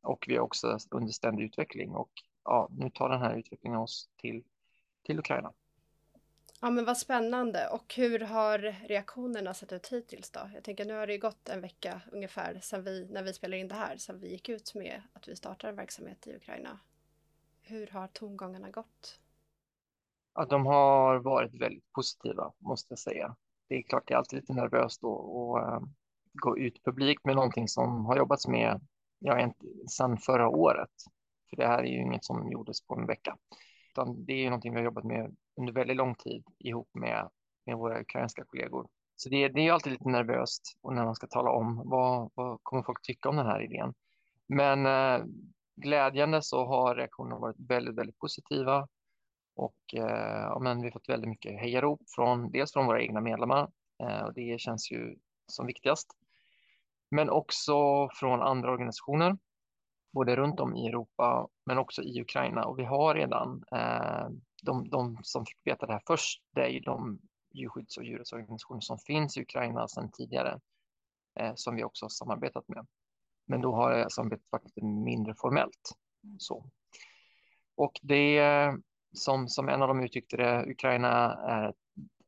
och 0.03 0.25
vi 0.29 0.37
är 0.37 0.41
också 0.41 0.79
under 0.91 1.13
ständig 1.13 1.45
utveckling 1.45 1.91
och 1.91 2.11
ja, 2.45 2.69
nu 2.71 2.91
tar 2.91 3.09
den 3.09 3.21
här 3.21 3.37
utvecklingen 3.37 3.79
oss 3.79 4.09
till, 4.17 4.43
till 5.07 5.19
Ukraina. 5.19 5.53
Ja 6.63 6.71
men 6.71 6.85
vad 6.85 6.99
spännande 6.99 7.69
och 7.69 7.95
hur 7.97 8.19
har 8.21 8.59
reaktionerna 8.89 9.55
sett 9.55 9.73
ut 9.73 9.93
hittills 9.93 10.31
då? 10.31 10.41
Jag 10.55 10.65
tänker 10.65 10.85
nu 10.85 10.95
har 10.95 11.07
det 11.07 11.13
ju 11.13 11.19
gått 11.19 11.49
en 11.49 11.61
vecka 11.61 12.01
ungefär 12.13 12.61
sedan 12.63 12.85
vi, 12.85 13.09
när 13.11 13.23
vi 13.23 13.33
spelar 13.33 13.57
in 13.57 13.69
det 13.69 13.75
här, 13.75 13.97
sedan 13.97 14.21
vi 14.21 14.31
gick 14.31 14.49
ut 14.49 14.75
med 14.75 15.03
att 15.13 15.29
vi 15.29 15.37
startar 15.37 15.69
en 15.69 15.77
verksamhet 15.77 16.27
i 16.27 16.37
Ukraina. 16.37 16.79
Hur 17.63 17.87
har 17.87 18.07
tongångarna 18.07 18.71
gått? 18.71 19.21
Ja, 20.35 20.45
de 20.45 20.67
har 20.67 21.19
varit 21.19 21.55
väldigt 21.55 21.93
positiva 21.93 22.53
måste 22.59 22.93
jag 22.93 22.99
säga. 22.99 23.37
Det 23.69 23.75
är 23.75 23.83
klart 23.83 24.09
det 24.09 24.15
är 24.15 24.19
alltid 24.19 24.39
lite 24.39 24.53
nervöst 24.53 25.05
att 25.05 25.63
eh, 25.63 25.81
gå 26.33 26.59
ut 26.59 26.85
publikt 26.85 27.25
med 27.25 27.37
någonting 27.37 27.69
som 27.69 28.07
har 28.07 28.17
jobbats 28.17 28.49
med 28.49 28.81
ja, 29.19 29.53
sedan 29.89 30.19
förra 30.19 30.49
året. 30.49 30.93
För 31.51 31.57
det 31.57 31.67
här 31.67 31.79
är 31.79 31.93
ju 31.93 32.03
inget 32.03 32.25
som 32.25 32.51
gjordes 32.51 32.87
på 32.87 32.95
en 32.95 33.07
vecka. 33.07 33.37
Utan 33.93 34.25
det 34.25 34.33
är 34.33 34.39
ju 34.39 34.45
någonting 34.45 34.73
vi 34.73 34.79
har 34.79 34.85
jobbat 34.85 35.05
med 35.05 35.37
under 35.57 35.73
väldigt 35.73 35.97
lång 35.97 36.15
tid 36.15 36.45
ihop 36.59 36.89
med, 36.95 37.29
med 37.67 37.77
våra 37.77 38.01
ukrainska 38.01 38.45
kollegor. 38.45 38.89
Så 39.17 39.29
det, 39.29 39.49
det 39.49 39.67
är 39.67 39.73
alltid 39.73 39.93
lite 39.93 40.09
nervöst 40.09 40.79
och 40.83 40.95
när 40.95 41.05
man 41.05 41.15
ska 41.15 41.27
tala 41.27 41.51
om 41.51 41.83
vad, 41.85 42.31
vad 42.35 42.59
kommer 42.63 42.83
folk 42.83 43.03
tycka 43.03 43.29
om 43.29 43.37
den 43.37 43.47
här 43.47 43.63
idén. 43.63 43.95
Men 44.47 44.87
eh, 44.87 45.25
glädjande 45.77 46.43
så 46.43 46.67
har 46.67 46.95
reaktionerna 46.95 47.39
varit 47.39 47.57
väldigt, 47.69 47.99
väldigt 47.99 48.19
positiva. 48.19 48.89
Och 49.57 49.95
eh, 49.95 50.43
ja, 50.43 50.59
men 50.63 50.81
vi 50.81 50.87
har 50.87 50.93
fått 50.93 51.09
väldigt 51.09 51.29
mycket 51.29 51.61
hejarop 51.61 52.01
från 52.17 52.51
dels 52.51 52.73
från 52.73 52.87
våra 52.87 53.03
egna 53.03 53.21
medlemmar 53.21 53.71
eh, 54.03 54.21
och 54.21 54.35
det 54.35 54.61
känns 54.61 54.91
ju 54.93 55.17
som 55.47 55.67
viktigast. 55.67 56.09
Men 57.11 57.31
också 57.31 58.09
från 58.13 58.43
andra 58.43 58.71
organisationer 58.71 59.39
både 60.13 60.37
runt 60.37 60.61
om 60.61 60.77
i 60.77 60.87
Europa 60.87 61.49
men 61.67 61.79
också 61.79 62.03
i 62.03 62.21
Ukraina. 62.21 62.65
Och 62.65 62.79
vi 62.79 62.85
har 62.85 63.15
redan 63.15 63.65
eh, 63.73 64.29
de, 64.63 64.89
de, 64.89 65.19
som 65.23 65.47
fick 65.47 65.59
veta 65.65 65.87
det 65.87 65.93
här 65.93 66.03
först, 66.07 66.43
det 66.55 66.61
är 66.61 66.69
ju 66.69 66.81
de 66.81 67.21
djurskydds 67.53 67.97
och 67.97 68.05
djurrättsorganisationer 68.05 68.81
som 68.81 68.99
finns 68.99 69.37
i 69.37 69.41
Ukraina 69.41 69.89
sedan 69.89 70.11
tidigare, 70.13 70.61
eh, 71.41 71.53
som 71.55 71.77
vi 71.77 71.85
också 71.85 72.05
har 72.05 72.11
samarbetat 72.11 72.69
med. 72.69 72.87
Men 73.47 73.61
då 73.61 73.75
har 73.75 74.09
samarbetet 74.09 74.47
varit 74.51 74.65
lite 74.65 74.85
mindre 74.85 75.35
formellt. 75.35 75.93
Så. 76.39 76.65
Och 77.75 78.01
det 78.03 78.41
som, 79.13 79.49
som 79.49 79.69
en 79.69 79.83
av 79.83 79.89
dem 79.89 80.01
uttryckte 80.01 80.37
det, 80.37 80.71
Ukraina 80.71 81.35
är 81.35 81.69
ett, 81.69 81.77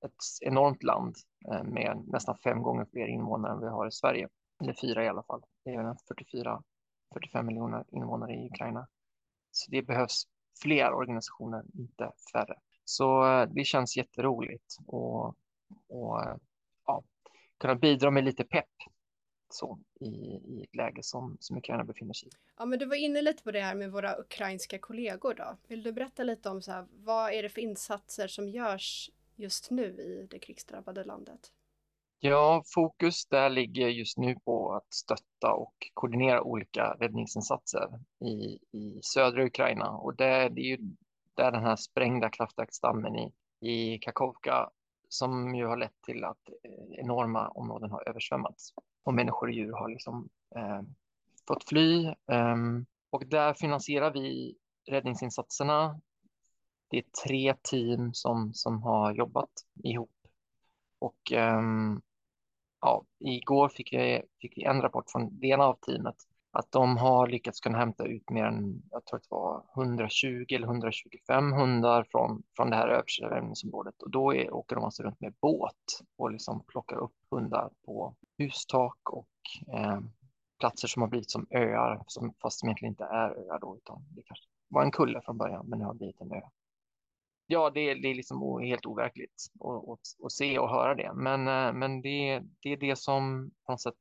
ett 0.04 0.14
enormt 0.40 0.82
land 0.82 1.16
eh, 1.52 1.64
med 1.64 2.04
nästan 2.06 2.38
fem 2.38 2.62
gånger 2.62 2.84
fler 2.84 3.06
invånare 3.06 3.52
än 3.52 3.60
vi 3.60 3.68
har 3.68 3.86
i 3.86 3.92
Sverige. 3.92 4.28
Eller 4.62 4.72
fyra 4.72 5.04
i 5.04 5.08
alla 5.08 5.22
fall. 5.22 5.42
Det 5.64 5.70
är 5.70 5.96
44 6.08 6.62
45 7.12 7.46
miljoner 7.46 7.84
invånare 7.88 8.34
i 8.34 8.46
Ukraina. 8.46 8.88
Så 9.50 9.70
det 9.70 9.82
behövs 9.82 10.24
fler 10.62 10.92
organisationer, 10.92 11.64
inte 11.74 12.12
färre. 12.32 12.54
Så 12.84 13.26
eh, 13.26 13.48
det 13.48 13.64
känns 13.64 13.96
jätteroligt 13.96 14.76
och, 14.86 15.36
och 15.88 16.22
eh, 16.22 16.36
ja, 16.86 17.02
kunna 17.58 17.74
bidra 17.74 18.10
med 18.10 18.24
lite 18.24 18.44
pepp 18.44 18.70
så, 19.48 19.78
i, 20.00 20.06
i 20.44 20.64
ett 20.64 20.76
läge 20.76 21.02
som, 21.02 21.36
som 21.40 21.56
Ukraina 21.56 21.84
befinner 21.84 22.14
sig 22.14 22.28
i. 22.28 22.32
Ja, 22.58 22.64
men 22.64 22.78
du 22.78 22.86
var 22.86 22.96
inne 22.96 23.22
lite 23.22 23.42
på 23.42 23.50
det 23.50 23.60
här 23.60 23.74
med 23.74 23.92
våra 23.92 24.20
ukrainska 24.20 24.78
kollegor. 24.78 25.34
Då. 25.34 25.56
Vill 25.68 25.82
du 25.82 25.92
berätta 25.92 26.24
lite 26.24 26.50
om 26.50 26.62
så 26.62 26.72
här, 26.72 26.86
vad 26.90 27.32
är 27.32 27.42
det 27.42 27.48
för 27.48 27.60
insatser 27.60 28.28
som 28.28 28.48
görs 28.48 29.10
just 29.36 29.70
nu 29.70 29.84
i 29.84 30.26
det 30.30 30.38
krigsdrabbade 30.38 31.04
landet? 31.04 31.52
Ja, 32.24 32.62
fokus 32.74 33.26
där 33.26 33.50
ligger 33.50 33.88
just 33.88 34.18
nu 34.18 34.36
på 34.44 34.72
att 34.72 34.94
stötta 34.94 35.52
och 35.52 35.74
koordinera 35.94 36.42
olika 36.42 36.96
räddningsinsatser 37.00 37.88
i, 38.20 38.58
i 38.78 39.00
södra 39.02 39.44
Ukraina. 39.44 39.90
Och 39.90 40.16
det, 40.16 40.48
det 40.48 40.60
är 40.60 40.64
ju 40.64 40.78
där 41.34 41.52
den 41.52 41.62
här 41.62 41.76
sprängda 41.76 42.30
kraftverksstammen 42.30 43.16
i, 43.16 43.32
i 43.60 43.98
Kakovka 43.98 44.70
som 45.08 45.54
ju 45.54 45.66
har 45.66 45.76
lett 45.76 46.02
till 46.02 46.24
att 46.24 46.48
eh, 46.64 47.00
enorma 47.00 47.48
områden 47.48 47.90
har 47.90 48.08
översvämmats 48.08 48.74
och 49.02 49.14
människor 49.14 49.46
och 49.46 49.54
djur 49.54 49.72
har 49.72 49.88
liksom 49.88 50.28
eh, 50.56 50.82
fått 51.48 51.68
fly. 51.68 52.14
Um, 52.26 52.86
och 53.10 53.26
där 53.26 53.54
finansierar 53.54 54.12
vi 54.12 54.56
räddningsinsatserna. 54.90 56.00
Det 56.88 56.98
är 56.98 57.04
tre 57.24 57.54
team 57.62 58.14
som, 58.14 58.54
som 58.54 58.82
har 58.82 59.12
jobbat 59.12 59.52
ihop 59.84 60.10
och 60.98 61.32
um, 61.32 62.02
ja, 62.82 63.04
igår 63.18 63.68
fick 63.68 63.92
vi, 63.92 64.22
fick 64.40 64.52
vi 64.56 64.64
en 64.64 64.82
rapport 64.82 65.10
från 65.10 65.38
det 65.38 65.46
ena 65.46 65.64
av 65.64 65.74
teamet 65.74 66.16
att 66.52 66.72
de 66.72 66.96
har 66.96 67.26
lyckats 67.26 67.60
kunna 67.60 67.78
hämta 67.78 68.04
ut 68.04 68.30
mer 68.30 68.44
än, 68.44 68.82
jag 68.90 69.04
tror 69.04 69.18
det 69.18 69.26
var 69.30 69.64
120 69.76 70.46
eller 70.48 70.66
125 70.66 71.52
hundar 71.52 72.06
från, 72.10 72.42
från 72.56 72.70
det 72.70 72.76
här 72.76 72.88
översvämningsområdet 72.88 74.02
och 74.02 74.10
då 74.10 74.34
är, 74.34 74.54
åker 74.54 74.76
de 74.76 74.84
alltså 74.84 75.02
runt 75.02 75.20
med 75.20 75.34
båt 75.40 76.00
och 76.16 76.32
liksom 76.32 76.64
plockar 76.66 76.96
upp 76.96 77.14
hundar 77.30 77.70
på 77.84 78.14
hustak 78.38 79.10
och 79.10 79.28
eh, 79.74 80.00
platser 80.60 80.88
som 80.88 81.02
har 81.02 81.08
blivit 81.08 81.30
som 81.30 81.46
öar, 81.50 82.02
som, 82.06 82.34
fast 82.42 82.60
som 82.60 82.68
egentligen 82.68 82.92
inte 82.92 83.04
är 83.04 83.30
öar 83.30 83.58
då, 83.60 83.76
utan 83.76 84.04
det 84.10 84.22
kanske 84.22 84.46
var 84.68 84.82
en 84.82 84.90
kulle 84.90 85.20
från 85.20 85.38
början, 85.38 85.66
men 85.68 85.78
nu 85.78 85.84
har 85.84 85.94
blivit 85.94 86.20
en 86.20 86.32
ö. 86.32 86.40
Ja, 87.52 87.70
det, 87.70 87.80
är, 87.80 87.94
det 87.94 88.08
är 88.08 88.14
liksom 88.14 88.60
helt 88.60 88.86
overkligt 88.86 89.46
att 90.24 90.32
se 90.32 90.58
och 90.58 90.70
höra 90.70 90.94
det, 90.94 91.12
men, 91.14 91.48
eh, 91.48 91.72
men 91.72 92.02
det, 92.02 92.42
det 92.60 92.72
är 92.72 92.76
det 92.76 92.96
som 92.96 93.50
på 93.66 93.72
något 93.72 93.80
sätt 93.80 93.94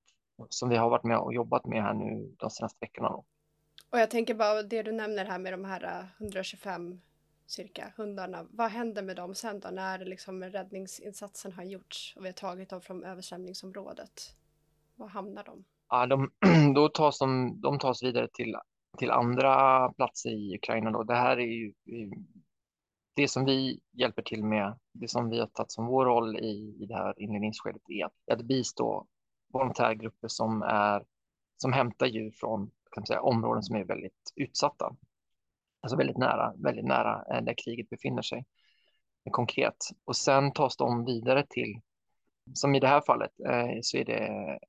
som 0.50 0.70
vi 0.70 0.75
har 0.75 0.89
varit 0.89 1.03
med 1.03 1.17
och 1.17 1.34
jobbat 1.34 1.65
med 1.65 1.84
här 1.84 1.93
nu 1.93 2.36
de 2.38 2.50
senaste 2.50 2.77
veckorna. 2.81 3.10
Och 3.10 4.00
jag 4.00 4.10
tänker 4.10 4.34
bara 4.34 4.63
det 4.63 4.84
du 4.84 4.91
nämner 4.91 5.25
här 5.25 5.39
med 5.39 5.53
de 5.53 5.65
här 5.65 6.08
125 6.17 6.91
eh, 6.91 6.98
cirka 7.46 7.93
hundarna. 7.98 8.46
Vad 8.50 8.72
händer 8.72 9.03
med 9.03 9.15
dem 9.15 9.36
sen 9.36 9.60
då 9.60 9.70
när 9.70 10.05
liksom 10.05 10.43
räddningsinsatsen 10.43 11.53
har 11.53 11.63
gjorts 11.63 12.13
och 12.15 12.24
vi 12.24 12.27
har 12.27 12.34
tagit 12.34 12.70
dem 12.70 12.81
från 12.81 13.03
översvämningsområdet? 13.03 14.36
Var 14.96 15.08
hamnar 15.08 15.43
de? 15.43 15.63
Ja, 15.89 16.05
de, 16.05 16.31
då 16.75 16.89
tas 16.89 17.20
de, 17.20 17.62
de 17.62 17.79
tas 17.79 18.03
vidare 18.03 18.27
till, 18.34 18.55
till 18.98 19.12
andra 19.12 19.89
platser 19.93 20.29
i 20.29 20.55
Ukraina. 20.55 20.91
Då. 20.91 21.03
Det 21.03 21.15
här 21.15 21.38
är 21.38 21.48
ju 21.48 21.74
det 23.22 23.28
som 23.28 23.46
vi 23.46 23.80
hjälper 23.92 24.22
till 24.22 24.44
med, 24.44 24.80
det 24.94 25.08
som 25.08 25.30
vi 25.30 25.40
har 25.40 25.48
tagit 25.48 25.72
som 25.72 25.86
vår 25.86 26.06
roll 26.06 26.38
i, 26.38 26.78
i 26.80 26.86
det 26.86 26.96
här 26.96 27.22
inledningsskedet 27.22 27.82
är 27.88 28.06
att, 28.06 28.40
att 28.40 28.46
bistå 28.46 29.08
volontärgrupper 29.54 30.28
som, 30.28 30.62
är, 30.62 31.04
som 31.58 31.74
hämtar 31.74 32.06
djur 32.06 32.32
från 32.32 32.72
kan 32.92 33.06
säga, 33.06 33.22
områden 33.22 33.63
som 33.63 33.75
är 33.75 33.84
väldigt 33.84 34.34
utsatta. 34.36 34.96
Alltså 35.82 35.98
väldigt 35.98 36.18
nära, 36.18 36.54
väldigt 36.58 36.86
nära 36.86 37.24
eh, 37.34 37.42
där 37.44 37.54
kriget 37.66 37.90
befinner 37.90 38.22
sig 38.22 38.46
eh, 39.25 39.32
konkret. 39.32 39.78
Och 40.06 40.16
sen 40.16 40.51
tas 40.51 40.78
de 40.78 41.06
vidare 41.06 41.46
till, 41.50 41.82
som 42.54 42.75
i 42.75 42.80
det 42.80 42.88
här 42.88 43.01
fallet, 43.01 43.32
eh, 43.50 43.78
så 43.82 43.98
är 43.98 44.06
det 44.06 44.20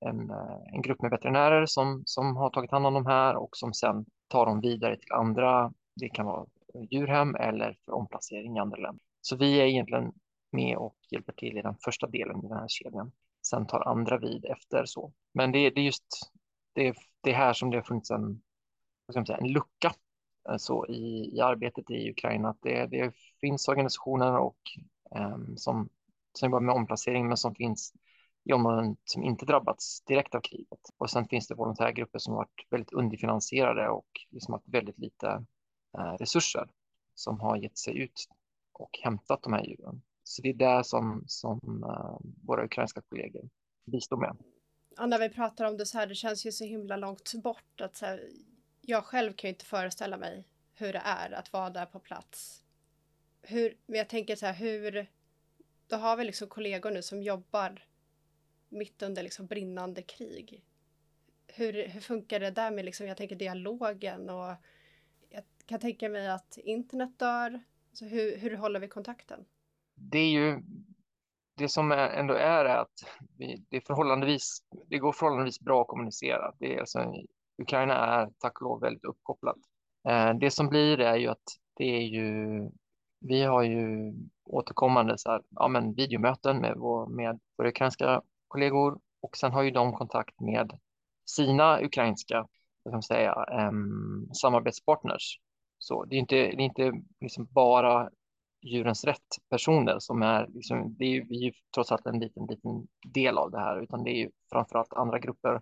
en, 0.00 0.30
en 0.74 0.82
grupp 0.82 1.02
med 1.02 1.10
veterinärer 1.10 1.66
som, 1.66 2.02
som 2.06 2.36
har 2.36 2.50
tagit 2.50 2.70
hand 2.70 2.86
om 2.86 2.94
de 2.94 3.06
här 3.06 3.36
och 3.36 3.56
som 3.56 3.72
sen 3.72 4.04
tar 4.28 4.46
dem 4.46 4.60
vidare 4.60 4.96
till 4.96 5.12
andra, 5.12 5.72
det 6.00 6.08
kan 6.08 6.26
vara 6.26 6.46
djurhem 6.90 7.34
eller 7.34 7.76
för 7.84 7.92
omplacering 7.92 8.56
i 8.56 8.60
andra 8.60 8.76
länder. 8.76 9.04
Så 9.20 9.36
vi 9.36 9.60
är 9.60 9.64
egentligen 9.64 10.12
med 10.50 10.76
och 10.76 10.96
hjälper 11.10 11.32
till 11.32 11.58
i 11.58 11.62
den 11.62 11.76
första 11.84 12.06
delen 12.06 12.44
i 12.44 12.48
den 12.48 12.58
här 12.58 12.68
kedjan. 12.68 13.12
Sen 13.46 13.66
tar 13.66 13.88
andra 13.88 14.18
vid 14.18 14.44
efter 14.44 14.84
så. 14.84 15.12
Men 15.34 15.52
det, 15.52 15.70
det 15.70 15.80
är 15.80 15.84
just 15.84 16.32
det, 16.72 16.94
det 17.20 17.32
här 17.32 17.52
som 17.52 17.70
det 17.70 17.76
har 17.76 17.82
funnits 17.82 18.10
en, 18.10 18.42
vad 19.06 19.14
ska 19.14 19.20
man 19.20 19.26
säga, 19.26 19.38
en 19.38 19.52
lucka 19.52 19.92
eh, 20.48 20.56
så 20.56 20.86
i, 20.86 21.30
i 21.36 21.40
arbetet 21.40 21.90
i 21.90 22.10
Ukraina. 22.10 22.48
Att 22.48 22.62
det, 22.62 22.86
det 22.86 23.12
finns 23.40 23.68
organisationer 23.68 24.38
och, 24.38 24.58
um, 25.10 25.56
som, 25.56 25.88
som 26.32 26.46
jobbar 26.46 26.60
med 26.60 26.74
omplacering 26.74 27.28
men 27.28 27.36
som 27.36 27.54
finns 27.54 27.92
i 28.44 28.52
områden 28.52 28.96
som 29.04 29.22
inte 29.22 29.46
drabbats 29.46 30.04
direkt 30.04 30.34
av 30.34 30.40
kriget. 30.40 30.80
Och 30.96 31.10
sen 31.10 31.28
finns 31.28 31.48
det 31.48 31.54
volontärgrupper 31.54 32.18
som 32.18 32.34
varit 32.34 32.66
väldigt 32.70 32.92
underfinansierade 32.92 33.88
och 33.88 34.06
liksom 34.30 34.54
haft 34.54 34.68
väldigt 34.68 34.98
lite 34.98 35.44
Eh, 35.98 36.16
resurser 36.18 36.68
som 37.14 37.40
har 37.40 37.56
gett 37.56 37.78
sig 37.78 37.98
ut 37.98 38.28
och 38.72 38.98
hämtat 39.02 39.42
de 39.42 39.52
här 39.52 39.64
djuren. 39.64 40.02
Så 40.24 40.42
det 40.42 40.48
är 40.48 40.54
det 40.54 40.84
som, 40.84 41.24
som 41.26 41.84
eh, 41.84 42.30
våra 42.46 42.64
ukrainska 42.64 43.00
kollegor 43.00 43.48
bistår 43.84 44.16
med. 44.16 44.36
Ja, 44.96 45.06
när 45.06 45.18
vi 45.18 45.28
pratar 45.28 45.64
om 45.64 45.76
det 45.76 45.86
så 45.86 45.98
här, 45.98 46.06
det 46.06 46.14
känns 46.14 46.46
ju 46.46 46.52
så 46.52 46.64
himla 46.64 46.96
långt 46.96 47.34
bort 47.34 47.80
att 47.80 47.96
så 47.96 48.06
här, 48.06 48.28
jag 48.80 49.04
själv 49.04 49.32
kan 49.32 49.48
ju 49.48 49.52
inte 49.52 49.64
föreställa 49.64 50.16
mig 50.16 50.44
hur 50.74 50.92
det 50.92 51.02
är 51.04 51.32
att 51.32 51.52
vara 51.52 51.70
där 51.70 51.86
på 51.86 51.98
plats. 51.98 52.64
Hur, 53.42 53.76
men 53.86 53.98
jag 53.98 54.08
tänker 54.08 54.36
så 54.36 54.46
här, 54.46 54.54
hur... 54.54 55.06
Då 55.86 55.96
har 55.96 56.16
vi 56.16 56.24
liksom 56.24 56.48
kollegor 56.48 56.90
nu 56.90 57.02
som 57.02 57.22
jobbar 57.22 57.84
mitt 58.68 59.02
under 59.02 59.22
liksom 59.22 59.46
brinnande 59.46 60.02
krig. 60.02 60.64
Hur, 61.46 61.88
hur 61.88 62.00
funkar 62.00 62.40
det 62.40 62.50
där 62.50 62.70
med 62.70 62.84
liksom, 62.84 63.06
jag 63.06 63.16
tänker 63.16 63.36
dialogen 63.36 64.30
och 64.30 64.54
kan 65.72 65.80
tänka 65.80 66.08
mig 66.08 66.28
att 66.28 66.58
internet 66.58 67.18
dör. 67.18 67.60
Så 67.92 68.04
hur, 68.04 68.36
hur 68.36 68.56
håller 68.56 68.80
vi 68.80 68.88
kontakten? 68.88 69.44
Det 69.94 70.18
är 70.18 70.30
ju 70.30 70.62
det 71.56 71.68
som 71.68 71.92
ändå 71.92 72.34
är, 72.34 72.64
är 72.64 72.76
att 72.76 73.04
vi, 73.38 73.64
det, 73.68 73.76
är 73.76 73.80
förhållandevis, 73.80 74.58
det 74.86 74.98
går 74.98 75.12
förhållandevis 75.12 75.60
bra 75.60 75.82
att 75.82 75.88
kommunicera. 75.88 76.54
Det 76.58 76.74
är 76.74 76.80
alltså, 76.80 77.14
Ukraina 77.62 77.94
är 77.94 78.30
tack 78.38 78.60
och 78.60 78.62
lov 78.62 78.80
väldigt 78.80 79.04
uppkopplat. 79.04 79.56
Eh, 80.08 80.34
det 80.34 80.50
som 80.50 80.68
blir 80.68 81.00
är 81.00 81.16
ju 81.16 81.28
att 81.28 81.44
det 81.76 81.84
är 81.84 82.02
ju, 82.02 82.60
vi 83.20 83.42
har 83.42 83.62
ju 83.62 84.12
återkommande 84.44 85.18
så 85.18 85.30
här, 85.30 85.42
ja, 85.50 85.68
men 85.68 85.94
videomöten 85.94 86.58
med, 86.58 86.74
vår, 86.76 87.06
med 87.06 87.40
våra 87.56 87.68
ukrainska 87.68 88.22
kollegor 88.48 89.00
och 89.20 89.36
sen 89.36 89.52
har 89.52 89.62
ju 89.62 89.70
de 89.70 89.92
kontakt 89.92 90.40
med 90.40 90.78
sina 91.26 91.80
ukrainska 91.82 92.46
vad 92.82 92.92
man 92.94 93.02
säga, 93.02 93.34
samarbetspartners. 94.40 95.38
Så 95.82 96.04
det 96.04 96.16
är 96.16 96.20
inte, 96.20 96.36
det 96.36 96.40
är 96.40 96.60
inte 96.60 96.92
liksom 97.20 97.48
bara 97.50 98.10
djurens 98.62 99.04
rätt-personer 99.04 99.98
som 99.98 100.22
är, 100.22 100.46
liksom, 100.46 100.96
det 100.98 101.04
är 101.04 101.08
ju, 101.08 101.24
vi 101.28 101.36
är 101.36 101.42
ju 101.42 101.52
trots 101.74 101.92
allt 101.92 102.06
en 102.06 102.18
liten, 102.18 102.46
liten 102.46 102.86
del 103.14 103.38
av 103.38 103.50
det 103.50 103.58
här, 103.58 103.82
utan 103.82 104.04
det 104.04 104.10
är 104.10 104.18
ju 104.18 104.30
framförallt 104.52 104.92
andra 104.92 105.18
grupper 105.18 105.60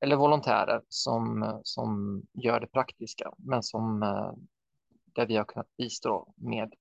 eller 0.00 0.16
volontärer 0.16 0.82
som, 0.88 1.60
som 1.64 2.22
gör 2.32 2.60
det 2.60 2.66
praktiska, 2.66 3.32
men 3.38 3.62
som 3.62 4.02
eh, 4.02 4.32
där 5.14 5.26
vi 5.26 5.36
har 5.36 5.44
kunnat 5.44 5.76
bistå 5.76 6.32
med 6.36 6.74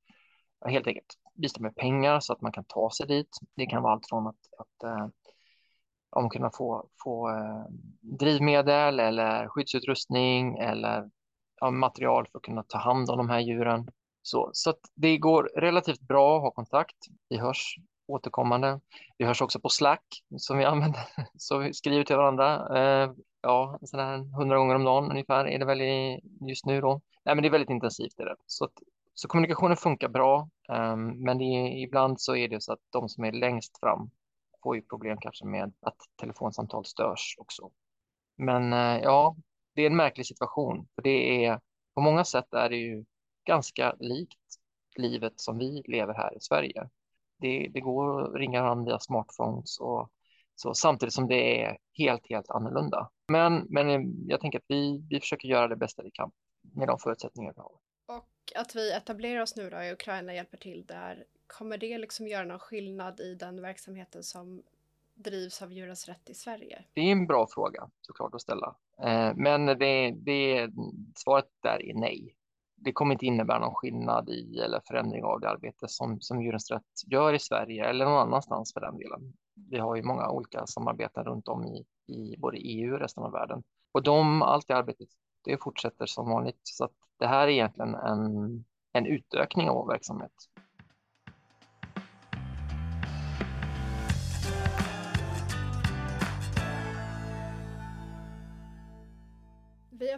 helt 0.66 0.88
enkelt 0.88 1.18
bistå 1.34 1.62
med 1.62 1.76
pengar 1.76 2.20
så 2.20 2.34
att 2.34 2.42
man 2.42 2.52
kan 2.52 2.66
ta 2.68 2.90
sig 2.92 3.08
dit. 3.08 3.38
Det 3.56 3.66
kan 3.66 3.84
vara 3.84 3.94
allt 3.94 4.08
från 4.10 4.28
att, 4.28 4.40
att 4.58 4.84
eh, 4.84 5.08
om 6.10 6.30
kunna 6.30 6.52
få, 6.54 6.90
få 7.04 7.30
eh, 7.30 7.66
drivmedel 8.02 9.00
eller 9.00 9.48
skyddsutrustning 9.48 10.58
eller 10.58 11.10
ja, 11.60 11.72
material 11.72 12.28
för 12.32 12.40
att 12.40 12.44
kunna 12.44 12.64
ta 12.64 12.78
hand 12.78 13.10
om 13.10 13.18
de 13.18 13.30
här 13.30 13.40
djuren. 13.40 13.88
Så, 14.22 14.50
så 14.54 14.70
att 14.70 14.80
det 14.96 15.18
går 15.18 15.50
relativt 15.56 16.02
bra 16.02 16.36
att 16.36 16.42
ha 16.42 16.52
kontakt. 16.52 16.98
Vi 17.30 17.38
hörs 17.38 17.76
återkommande. 18.08 18.80
Vi 19.18 19.26
hörs 19.26 19.42
också 19.42 19.60
på 19.60 19.70
Slack 19.70 20.06
som 20.38 20.58
vi 20.58 20.66
använder, 20.66 21.02
så 21.38 21.58
vi 21.58 21.74
skriver 21.74 22.04
till 22.04 22.16
varandra. 22.16 22.78
Eh, 22.78 23.12
ja, 23.42 23.80
sådär 23.82 24.38
hundra 24.38 24.58
gånger 24.58 24.76
om 24.76 24.84
dagen 24.84 25.12
ungefär 25.12 25.48
är 25.48 25.60
det 25.60 25.66
väl 25.66 25.82
i, 25.82 26.20
just 26.48 26.66
nu 26.66 26.82
då. 26.82 27.02
Nej, 27.26 27.36
men 27.36 27.42
det 27.42 27.48
är 27.48 27.52
väldigt 27.52 27.70
intensivt. 27.70 28.20
Är 28.20 28.26
det. 28.26 28.36
Så, 28.46 28.66
att, 28.66 28.74
så 29.14 29.28
kommunikationen 29.28 29.78
funkar 29.78 30.10
bra, 30.10 30.50
eh, 30.70 30.96
men 30.96 31.42
är, 31.42 31.84
ibland 31.84 32.22
så 32.22 32.36
är 32.36 32.48
det 32.48 32.64
så 32.64 32.74
att 32.74 32.80
de 32.90 33.10
som 33.10 33.24
är 33.24 33.32
längst 33.32 33.80
fram 33.80 34.10
får 34.64 34.76
ju 34.76 34.82
problem 34.82 35.18
kanske 35.22 35.46
med 35.46 35.74
att 35.82 35.98
telefonsamtal 36.22 36.86
störs 36.86 37.36
också. 37.38 37.70
Men 38.38 38.74
eh, 38.74 39.00
ja, 39.04 39.36
det 39.78 39.84
är 39.84 39.88
en 39.88 39.96
märklig 39.96 40.26
situation, 40.26 40.88
för 40.96 41.02
det 41.02 41.46
är 41.46 41.60
på 41.96 42.02
många 42.02 42.26
sätt 42.26 42.54
är 42.54 42.70
det 42.70 42.78
ju 42.78 43.06
ganska 43.46 43.96
likt 44.00 44.40
livet 44.96 45.34
som 45.36 45.58
vi 45.58 45.84
lever 45.88 46.14
här 46.14 46.38
i 46.38 46.40
Sverige. 46.40 46.90
Det, 47.38 47.70
det 47.74 47.80
går 47.80 48.22
att 48.22 48.36
ringa 48.36 48.62
varandra 48.62 48.92
via 48.92 49.00
smartphones 49.00 49.80
och 49.80 50.12
så, 50.56 50.74
samtidigt 50.74 51.14
som 51.14 51.28
det 51.28 51.64
är 51.64 51.78
helt, 51.94 52.30
helt 52.30 52.50
annorlunda. 52.50 53.10
Men, 53.28 53.66
men 53.70 54.16
jag 54.28 54.42
tänker 54.42 54.60
att 54.60 54.66
vi, 54.68 55.06
vi 55.10 55.20
försöker 55.20 55.48
göra 55.48 55.68
det 55.68 55.76
bästa 55.76 56.04
vi 56.04 56.12
kan 56.12 56.32
med 56.62 56.88
de 56.88 57.00
förutsättningar 57.00 57.54
vi 57.56 57.62
har. 57.62 57.80
Och 58.18 58.54
att 58.56 58.76
vi 58.76 58.92
etablerar 58.92 59.42
oss 59.42 59.56
nu 59.56 59.70
då 59.70 59.82
i 59.82 59.92
Ukraina 59.92 60.34
hjälper 60.34 60.58
till 60.58 60.86
där. 60.86 61.26
Kommer 61.48 61.78
det 61.78 61.98
liksom 61.98 62.28
göra 62.28 62.46
någon 62.46 62.60
skillnad 62.60 63.20
i 63.20 63.36
den 63.36 63.62
verksamheten 63.62 64.24
som 64.24 64.64
drivs 65.14 65.62
av 65.62 65.74
Djurens 65.74 66.08
Rätt 66.08 66.30
i 66.30 66.34
Sverige? 66.34 66.84
Det 66.94 67.02
är 67.02 67.12
en 67.12 67.28
bra 67.28 67.48
fråga 67.48 67.90
såklart 68.02 68.36
att 68.36 68.42
ställa. 68.42 68.76
Eh, 69.02 69.34
men 69.36 69.66
det, 69.66 70.12
det, 70.12 70.70
svaret 71.16 71.46
där 71.64 71.82
är 71.86 71.94
nej 71.94 72.38
det 72.78 72.92
kommer 72.94 73.14
inte 73.14 73.26
innebära 73.26 73.60
någon 73.60 73.76
skillnad 73.76 74.30
i 74.30 74.60
eller 74.60 74.82
förändring 74.88 75.24
av 75.24 75.40
det 75.40 75.50
arbete 75.50 75.88
som, 75.88 76.22
som 76.22 76.42
Djurens 76.42 76.72
Rätt 76.72 76.84
gör 77.08 77.34
i 77.34 77.40
Sverige 77.40 77.86
eller 77.86 78.06
någon 78.06 78.28
annanstans 78.28 78.74
för 78.74 78.82
den 78.82 78.98
delen. 78.98 79.34
Vi 79.70 79.80
har 79.80 79.96
ju 79.96 80.04
många 80.04 80.30
olika 80.30 80.68
samarbeten 80.68 81.24
runt 81.24 81.48
om 81.48 81.66
i, 81.66 81.86
i 82.14 82.38
både 82.38 82.58
EU 82.58 82.94
och 82.94 83.00
resten 83.00 83.24
av 83.24 83.32
världen. 83.32 83.64
Och 83.92 84.04
de, 84.04 84.42
allt 84.42 84.68
det 84.68 84.78
arbetet, 84.78 85.08
det 85.44 85.64
fortsätter 85.64 86.06
som 86.06 86.30
vanligt. 86.30 86.60
Så 86.64 86.84
att 86.84 86.94
det 87.20 87.28
här 87.28 87.48
är 87.48 87.52
egentligen 87.52 87.96
en, 87.96 88.66
en 88.94 89.06
utökning 89.06 89.70
av 89.70 89.76
vår 89.76 89.88
verksamhet. 89.88 90.34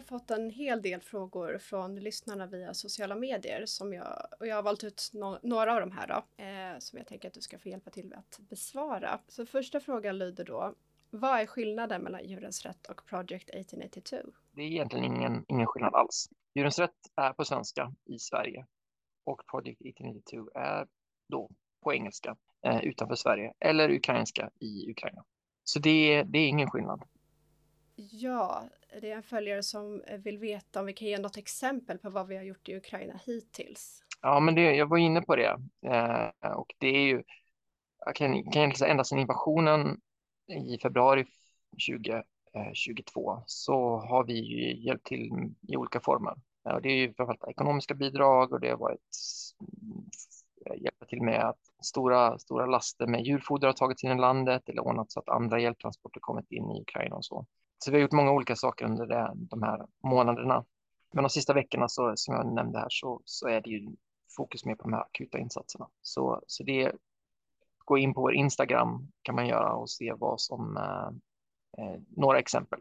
Har 0.00 0.18
fått 0.18 0.30
en 0.30 0.50
hel 0.50 0.82
del 0.82 1.00
frågor 1.00 1.58
från 1.58 1.96
lyssnarna 1.96 2.46
via 2.46 2.74
sociala 2.74 3.14
medier 3.14 3.66
som 3.66 3.92
jag, 3.92 4.26
och 4.40 4.46
jag 4.46 4.56
har 4.56 4.62
valt 4.62 4.84
ut 4.84 5.10
no 5.12 5.38
några 5.42 5.74
av 5.74 5.80
de 5.80 5.92
här 5.92 6.06
då, 6.06 6.44
eh, 6.44 6.78
som 6.78 6.98
jag 6.98 7.06
tänker 7.06 7.28
att 7.28 7.34
du 7.34 7.40
ska 7.40 7.58
få 7.58 7.68
hjälpa 7.68 7.90
till 7.90 8.06
med 8.06 8.18
att 8.18 8.38
besvara. 8.38 9.20
Så 9.28 9.46
första 9.46 9.80
frågan 9.80 10.18
lyder 10.18 10.44
då, 10.44 10.74
vad 11.10 11.40
är 11.40 11.46
skillnaden 11.46 12.02
mellan 12.02 12.24
Djurens 12.24 12.64
Rätt 12.64 12.86
och 12.86 13.06
Project 13.06 13.50
1882? 13.50 14.16
Det 14.52 14.62
är 14.62 14.66
egentligen 14.66 15.04
ingen, 15.04 15.44
ingen 15.48 15.66
skillnad 15.66 15.94
alls. 15.94 16.28
Djurens 16.54 16.78
Rätt 16.78 17.10
är 17.16 17.32
på 17.32 17.44
svenska 17.44 17.94
i 18.04 18.18
Sverige 18.18 18.66
och 19.24 19.46
Project 19.46 19.80
1882 19.80 20.50
är 20.54 20.86
då 21.28 21.50
på 21.82 21.94
engelska 21.94 22.36
eh, 22.66 22.80
utanför 22.80 23.14
Sverige 23.14 23.52
eller 23.60 23.90
ukrainska 23.90 24.50
i 24.60 24.90
Ukraina. 24.90 25.24
Så 25.64 25.78
det, 25.78 26.22
det 26.22 26.38
är 26.38 26.48
ingen 26.48 26.70
skillnad. 26.70 27.02
Ja, 28.10 28.62
det 29.00 29.10
är 29.10 29.16
en 29.16 29.22
följare 29.22 29.62
som 29.62 30.02
vill 30.18 30.38
veta 30.38 30.80
om 30.80 30.86
vi 30.86 30.92
kan 30.92 31.08
ge 31.08 31.18
något 31.18 31.36
exempel 31.36 31.98
på 31.98 32.10
vad 32.10 32.26
vi 32.26 32.36
har 32.36 32.42
gjort 32.42 32.68
i 32.68 32.76
Ukraina 32.76 33.20
hittills. 33.26 34.02
Ja, 34.22 34.40
men 34.40 34.54
det, 34.54 34.74
jag 34.76 34.86
var 34.86 34.98
inne 34.98 35.22
på 35.22 35.36
det. 35.36 35.56
Eh, 35.86 36.50
och 36.52 36.74
det 36.78 36.88
är 36.88 37.02
ju, 37.02 37.22
jag 38.06 38.14
kan, 38.14 38.32
kan 38.32 38.36
egentligen 38.36 38.74
säga 38.74 38.90
ända 38.90 39.04
sedan 39.04 39.18
invasionen 39.18 40.00
i 40.46 40.78
februari 40.82 41.26
2022 41.88 43.42
så 43.46 43.96
har 43.96 44.24
vi 44.24 44.34
ju 44.34 44.76
hjälpt 44.84 45.06
till 45.06 45.30
i 45.68 45.76
olika 45.76 46.00
former. 46.00 46.34
Och 46.62 46.82
det 46.82 46.88
är 46.88 46.96
ju 46.96 47.14
framförallt 47.14 47.48
ekonomiska 47.48 47.94
bidrag 47.94 48.52
och 48.52 48.60
det 48.60 48.70
har 48.70 48.76
varit 48.76 49.00
hjälpa 50.76 51.06
till 51.06 51.22
med 51.22 51.40
att 51.40 51.58
stora, 51.82 52.38
stora 52.38 52.66
laster 52.66 53.06
med 53.06 53.22
djurfoder 53.24 53.68
har 53.68 53.72
tagits 53.72 54.04
in 54.04 54.10
i 54.10 54.20
landet 54.20 54.68
eller 54.68 54.82
ordnat 54.82 55.12
så 55.12 55.20
att 55.20 55.28
andra 55.28 55.60
hjälptransporter 55.60 56.20
kommit 56.20 56.52
in 56.52 56.70
i 56.70 56.80
Ukraina 56.80 57.16
och 57.16 57.24
så. 57.24 57.46
Så 57.84 57.90
vi 57.90 57.96
har 57.96 58.02
gjort 58.02 58.12
många 58.12 58.32
olika 58.32 58.56
saker 58.56 58.84
under 58.84 59.06
det, 59.06 59.32
de 59.34 59.62
här 59.62 59.86
månaderna. 60.02 60.64
Men 61.12 61.24
de 61.24 61.30
sista 61.30 61.52
veckorna, 61.52 61.88
så, 61.88 62.12
som 62.16 62.34
jag 62.34 62.54
nämnde 62.54 62.78
här, 62.78 62.86
så, 62.90 63.22
så 63.24 63.48
är 63.48 63.60
det 63.60 63.70
ju 63.70 63.88
fokus 64.36 64.64
mer 64.64 64.74
på 64.74 64.82
de 64.82 64.92
här 64.92 65.00
akuta 65.00 65.38
insatserna. 65.38 65.88
Så, 66.02 66.42
så 66.46 66.62
det, 66.62 66.92
gå 67.78 67.98
in 67.98 68.14
på 68.14 68.20
vår 68.20 68.34
Instagram 68.34 69.12
kan 69.22 69.34
man 69.34 69.46
göra 69.46 69.72
och 69.72 69.90
se 69.90 70.12
vad 70.12 70.40
som, 70.40 70.76
eh, 70.76 71.84
eh 71.84 72.00
några 72.16 72.38
exempel 72.38 72.80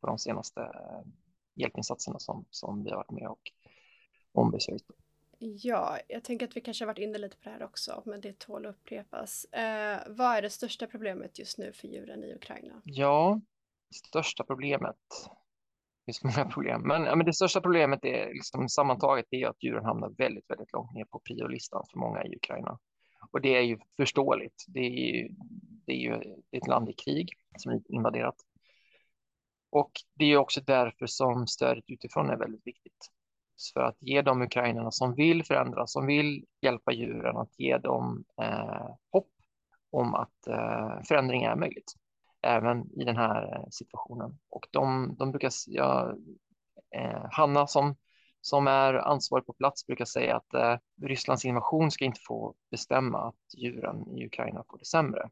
på 0.00 0.06
de 0.06 0.18
senaste 0.18 0.60
eh, 0.60 1.06
hjälpinsatserna 1.54 2.18
som, 2.18 2.44
som 2.50 2.84
vi 2.84 2.90
har 2.90 2.96
varit 2.96 3.10
med 3.10 3.28
och 3.28 3.52
ombesörjt. 4.32 4.84
Ja, 5.38 5.98
jag 6.08 6.24
tänker 6.24 6.46
att 6.46 6.56
vi 6.56 6.60
kanske 6.60 6.84
har 6.84 6.86
varit 6.86 6.98
inne 6.98 7.18
lite 7.18 7.36
på 7.36 7.42
det 7.44 7.50
här 7.50 7.62
också, 7.62 8.02
men 8.06 8.20
det 8.20 8.38
tål 8.38 8.66
att 8.66 8.74
upprepas. 8.74 9.44
Eh, 9.44 9.98
vad 10.08 10.36
är 10.36 10.42
det 10.42 10.50
största 10.50 10.86
problemet 10.86 11.38
just 11.38 11.58
nu 11.58 11.72
för 11.72 11.88
djuren 11.88 12.24
i 12.24 12.34
Ukraina? 12.34 12.82
Ja, 12.84 13.40
största 13.94 14.44
problemet. 14.44 14.96
Det 16.06 16.12
finns 16.12 16.36
många 16.36 16.50
problem, 16.50 16.82
men, 16.82 17.04
ja, 17.04 17.16
men 17.16 17.26
det 17.26 17.32
största 17.32 17.60
problemet 17.60 18.04
är 18.04 18.28
liksom 18.32 18.68
sammantaget 18.68 19.26
är 19.30 19.46
att 19.46 19.62
djuren 19.62 19.84
hamnar 19.84 20.10
väldigt, 20.18 20.50
väldigt 20.50 20.72
långt 20.72 20.94
ner 20.94 21.04
på 21.04 21.18
priolistan 21.18 21.84
för 21.90 21.98
många 21.98 22.24
i 22.24 22.36
Ukraina. 22.36 22.78
Och 23.30 23.40
det 23.40 23.56
är 23.56 23.62
ju 23.62 23.78
förståeligt. 23.96 24.64
Det 24.68 24.80
är 24.80 25.14
ju, 25.14 25.28
det 25.86 25.92
är 25.92 25.96
ju 25.96 26.14
ett 26.50 26.66
land 26.66 26.88
i 26.88 26.92
krig 26.92 27.32
som 27.58 27.72
är 27.72 27.80
invaderat. 27.88 28.36
Och 29.70 29.92
det 30.14 30.24
är 30.24 30.36
också 30.36 30.60
därför 30.60 31.06
som 31.06 31.46
stödet 31.46 31.84
utifrån 31.86 32.30
är 32.30 32.36
väldigt 32.36 32.66
viktigt. 32.66 33.10
För 33.74 33.80
att 33.80 33.96
ge 34.00 34.22
de 34.22 34.42
ukrainarna 34.42 34.90
som 34.90 35.14
vill 35.14 35.44
förändra, 35.44 35.86
som 35.86 36.06
vill 36.06 36.44
hjälpa 36.60 36.92
djuren, 36.92 37.36
att 37.36 37.58
ge 37.58 37.78
dem 37.78 38.24
eh, 38.42 38.88
hopp 39.10 39.30
om 39.90 40.14
att 40.14 40.46
eh, 40.46 41.02
förändring 41.08 41.42
är 41.42 41.56
möjligt 41.56 41.92
även 42.44 43.00
i 43.00 43.04
den 43.04 43.16
här 43.16 43.56
eh, 43.56 43.64
situationen. 43.70 44.38
Och 44.50 44.66
de, 44.70 45.14
de 45.18 45.30
brukar, 45.30 45.50
ja, 45.66 46.14
eh, 46.96 47.26
Hanna 47.30 47.66
som, 47.66 47.96
som 48.40 48.66
är 48.66 48.94
ansvarig 48.94 49.46
på 49.46 49.52
plats 49.52 49.86
brukar 49.86 50.04
säga 50.04 50.36
att 50.36 50.54
eh, 50.54 50.76
Rysslands 51.02 51.44
invasion 51.44 51.90
ska 51.90 52.04
inte 52.04 52.20
få 52.26 52.54
bestämma 52.70 53.28
att 53.28 53.54
djuren 53.56 54.16
i 54.18 54.26
Ukraina 54.26 54.64
får 54.70 54.78
det 54.78 54.84
sämre. 54.84 55.30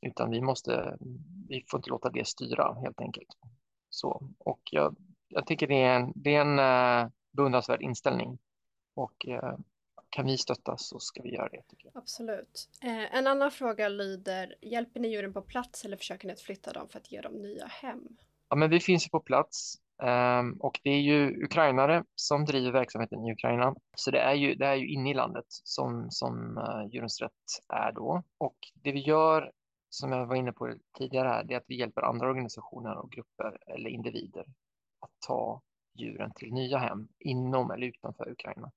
Utan 0.00 0.30
vi 0.30 0.40
måste, 0.40 0.96
vi 1.48 1.64
får 1.70 1.78
inte 1.78 1.90
låta 1.90 2.10
det 2.10 2.26
styra 2.28 2.74
helt 2.74 3.00
enkelt. 3.00 3.28
Så, 3.90 4.28
och 4.38 4.60
jag, 4.70 4.96
jag 5.28 5.46
tycker 5.46 5.66
det 5.66 5.82
är 5.82 6.00
en, 6.00 6.12
det 6.14 6.34
är 6.34 6.40
en 6.40 6.58
eh, 6.58 7.10
beundransvärd 7.32 7.82
inställning. 7.82 8.38
Och 8.94 9.28
eh, 9.28 9.58
kan 10.12 10.26
vi 10.26 10.38
stötta 10.38 10.76
så 10.76 10.98
ska 10.98 11.22
vi 11.22 11.34
göra 11.34 11.48
det. 11.48 11.62
Absolut. 11.94 12.68
Eh, 12.82 13.16
en 13.16 13.26
annan 13.26 13.50
fråga 13.50 13.88
lyder, 13.88 14.54
hjälper 14.60 15.00
ni 15.00 15.08
djuren 15.08 15.32
på 15.32 15.42
plats 15.42 15.84
eller 15.84 15.96
försöker 15.96 16.26
ni 16.26 16.32
att 16.32 16.40
flytta 16.40 16.72
dem 16.72 16.88
för 16.88 16.98
att 16.98 17.12
ge 17.12 17.20
dem 17.20 17.32
nya 17.32 17.66
hem? 17.66 18.08
Ja, 18.48 18.56
men 18.56 18.70
vi 18.70 18.80
finns 18.80 19.06
ju 19.06 19.10
på 19.10 19.20
plats 19.20 19.74
eh, 20.02 20.42
och 20.60 20.80
det 20.82 20.90
är 20.90 21.00
ju 21.00 21.44
ukrainare 21.44 22.04
som 22.14 22.44
driver 22.44 22.72
verksamheten 22.72 23.26
i 23.26 23.32
Ukraina. 23.32 23.74
Så 23.96 24.10
det 24.10 24.20
är 24.20 24.34
ju, 24.34 24.54
det 24.54 24.66
är 24.66 24.74
ju 24.74 24.88
inne 24.88 25.10
i 25.10 25.14
landet 25.14 25.46
som, 25.48 26.10
som 26.10 26.58
uh, 26.58 26.92
Djurens 26.92 27.20
Rätt 27.20 27.32
är 27.68 27.92
då. 27.92 28.22
Och 28.38 28.56
det 28.74 28.92
vi 28.92 29.00
gör, 29.00 29.52
som 29.88 30.12
jag 30.12 30.26
var 30.26 30.36
inne 30.36 30.52
på 30.52 30.74
tidigare 30.98 31.28
här, 31.28 31.44
det 31.44 31.54
är 31.54 31.58
att 31.58 31.68
vi 31.68 31.78
hjälper 31.78 32.02
andra 32.02 32.28
organisationer 32.28 32.96
och 32.96 33.10
grupper 33.10 33.58
eller 33.66 33.90
individer 33.90 34.44
att 35.00 35.10
ta 35.26 35.62
djuren 35.98 36.32
till 36.34 36.52
nya 36.52 36.78
hem 36.78 37.08
inom 37.18 37.70
eller 37.70 37.86
utanför 37.86 38.30
Ukraina. 38.30 38.70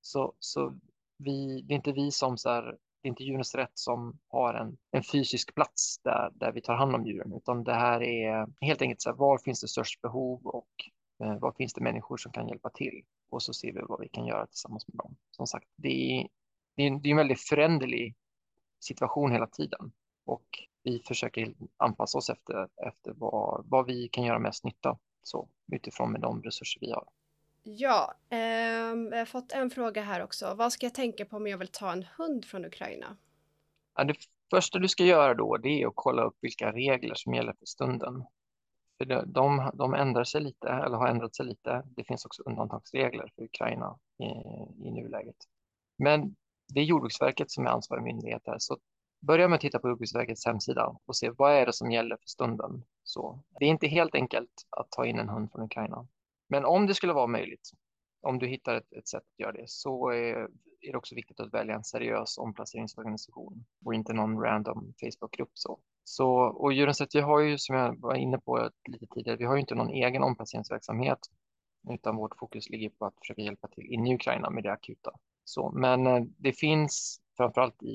Så, 0.00 0.34
så 0.38 0.78
vi, 1.18 1.62
det 1.62 1.74
är 1.74 1.76
inte 1.76 1.92
vi 1.92 2.10
som 2.10 2.38
så 2.38 2.50
här, 2.50 2.62
det 3.02 3.08
är 3.08 3.10
inte 3.10 3.24
djurens 3.24 3.54
rätt 3.54 3.78
som 3.78 4.18
har 4.28 4.54
en, 4.54 4.78
en 4.90 5.02
fysisk 5.02 5.54
plats 5.54 5.98
där, 5.98 6.30
där 6.34 6.52
vi 6.52 6.60
tar 6.60 6.74
hand 6.74 6.94
om 6.94 7.06
djuren, 7.06 7.32
utan 7.32 7.64
det 7.64 7.74
här 7.74 8.02
är 8.02 8.46
helt 8.60 8.82
enkelt 8.82 9.02
så 9.02 9.10
här, 9.10 9.16
var 9.16 9.38
finns 9.38 9.60
det 9.60 9.68
störst 9.68 10.02
behov 10.02 10.46
och 10.46 10.70
eh, 11.22 11.38
var 11.38 11.52
finns 11.52 11.74
det 11.74 11.80
människor 11.80 12.16
som 12.16 12.32
kan 12.32 12.48
hjälpa 12.48 12.70
till? 12.70 13.04
Och 13.30 13.42
så 13.42 13.52
ser 13.52 13.72
vi 13.72 13.80
vad 13.88 14.00
vi 14.00 14.08
kan 14.08 14.26
göra 14.26 14.46
tillsammans 14.46 14.88
med 14.88 14.96
dem. 14.96 15.16
Som 15.30 15.46
sagt, 15.46 15.68
det 15.76 15.88
är, 15.88 16.28
det 16.76 16.82
är, 16.82 16.90
det 16.90 17.08
är 17.08 17.10
en 17.10 17.16
väldigt 17.16 17.40
föränderlig 17.40 18.14
situation 18.80 19.32
hela 19.32 19.46
tiden 19.46 19.92
och 20.24 20.46
vi 20.82 20.98
försöker 20.98 21.54
anpassa 21.76 22.18
oss 22.18 22.30
efter, 22.30 22.68
efter 22.86 23.12
vad, 23.12 23.64
vad 23.68 23.86
vi 23.86 24.08
kan 24.08 24.24
göra 24.24 24.38
mest 24.38 24.64
nytta 24.64 24.98
så 25.22 25.48
utifrån 25.72 26.12
med 26.12 26.20
de 26.20 26.42
resurser 26.42 26.80
vi 26.80 26.90
har. 26.90 27.08
Ja, 27.70 28.14
eh, 28.30 28.38
jag 28.38 29.18
har 29.18 29.24
fått 29.24 29.52
en 29.52 29.70
fråga 29.70 30.02
här 30.02 30.22
också. 30.22 30.54
Vad 30.54 30.72
ska 30.72 30.86
jag 30.86 30.94
tänka 30.94 31.24
på 31.24 31.36
om 31.36 31.46
jag 31.46 31.58
vill 31.58 31.68
ta 31.68 31.92
en 31.92 32.06
hund 32.16 32.44
från 32.44 32.64
Ukraina? 32.64 33.16
Ja, 33.94 34.04
det 34.04 34.14
första 34.50 34.78
du 34.78 34.88
ska 34.88 35.04
göra 35.04 35.34
då 35.34 35.56
det 35.56 35.82
är 35.82 35.86
att 35.86 35.92
kolla 35.96 36.22
upp 36.22 36.36
vilka 36.40 36.72
regler 36.72 37.14
som 37.14 37.34
gäller 37.34 37.52
för 37.52 37.66
stunden. 37.66 38.24
För 38.98 39.04
de, 39.26 39.70
de 39.74 39.94
ändrar 39.94 40.24
sig 40.24 40.40
lite, 40.40 40.68
eller 40.68 40.96
har 40.96 41.08
ändrat 41.08 41.36
sig 41.36 41.46
lite. 41.46 41.82
Det 41.96 42.04
finns 42.04 42.24
också 42.24 42.42
undantagsregler 42.42 43.32
för 43.34 43.42
Ukraina 43.42 43.98
i, 44.18 44.24
i 44.86 44.90
nuläget. 44.90 45.36
Men 45.98 46.36
det 46.74 46.80
är 46.80 46.84
Jordbruksverket 46.84 47.50
som 47.50 47.66
är 47.66 47.70
ansvarig 47.70 48.02
myndighet 48.02 48.42
här, 48.46 48.58
så 48.58 48.78
börja 49.20 49.48
med 49.48 49.56
att 49.56 49.60
titta 49.60 49.78
på 49.78 49.88
Jordbruksverkets 49.88 50.46
hemsida 50.46 50.96
och 51.06 51.16
se 51.16 51.30
vad 51.30 51.52
är 51.52 51.66
det 51.66 51.72
som 51.72 51.90
gäller 51.90 52.16
för 52.16 52.28
stunden. 52.28 52.84
Så 53.02 53.42
det 53.58 53.64
är 53.64 53.68
inte 53.68 53.86
helt 53.86 54.14
enkelt 54.14 54.66
att 54.70 54.90
ta 54.90 55.06
in 55.06 55.18
en 55.18 55.28
hund 55.28 55.52
från 55.52 55.64
Ukraina. 55.64 56.06
Men 56.48 56.64
om 56.64 56.86
det 56.86 56.94
skulle 56.94 57.12
vara 57.12 57.26
möjligt, 57.26 57.70
om 58.20 58.38
du 58.38 58.46
hittar 58.46 58.74
ett, 58.74 58.92
ett 58.92 59.08
sätt 59.08 59.22
att 59.22 59.38
göra 59.38 59.52
det, 59.52 59.64
så 59.66 60.10
är, 60.10 60.34
är, 60.80 60.92
det 60.92 60.98
också 60.98 61.14
viktigt 61.14 61.40
att 61.40 61.54
välja 61.54 61.74
en 61.74 61.84
seriös 61.84 62.38
omplaceringsorganisation 62.38 63.64
och 63.84 63.94
inte 63.94 64.12
någon 64.12 64.40
random 64.40 64.94
Facebookgrupp. 65.00 65.50
Så. 65.54 65.80
Så, 66.04 66.30
och 66.30 66.72
Djurens 66.72 67.00
Rätt, 67.00 67.14
vi 67.14 67.20
har 67.20 67.40
ju 67.40 67.58
som 67.58 67.76
jag 67.76 68.00
var 68.00 68.14
inne 68.14 68.38
på 68.38 68.70
lite 68.88 69.06
tidigare, 69.06 69.36
vi 69.36 69.44
har 69.44 69.54
ju 69.54 69.60
inte 69.60 69.74
någon 69.74 69.90
egen 69.90 70.22
omplaceringsverksamhet, 70.22 71.18
utan 71.90 72.16
vårt 72.16 72.38
fokus 72.38 72.68
ligger 72.68 72.90
på 72.90 73.06
att 73.06 73.18
försöka 73.18 73.42
hjälpa 73.42 73.68
till 73.68 73.92
inne 73.92 74.10
i 74.10 74.14
Ukraina 74.14 74.50
med 74.50 74.62
det 74.62 74.72
akuta. 74.72 75.10
Så, 75.44 75.70
men 75.70 76.06
eh, 76.06 76.24
det 76.38 76.52
finns 76.52 77.20
framförallt 77.36 77.82
i, 77.82 77.88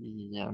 i 0.00 0.38
eh, 0.38 0.52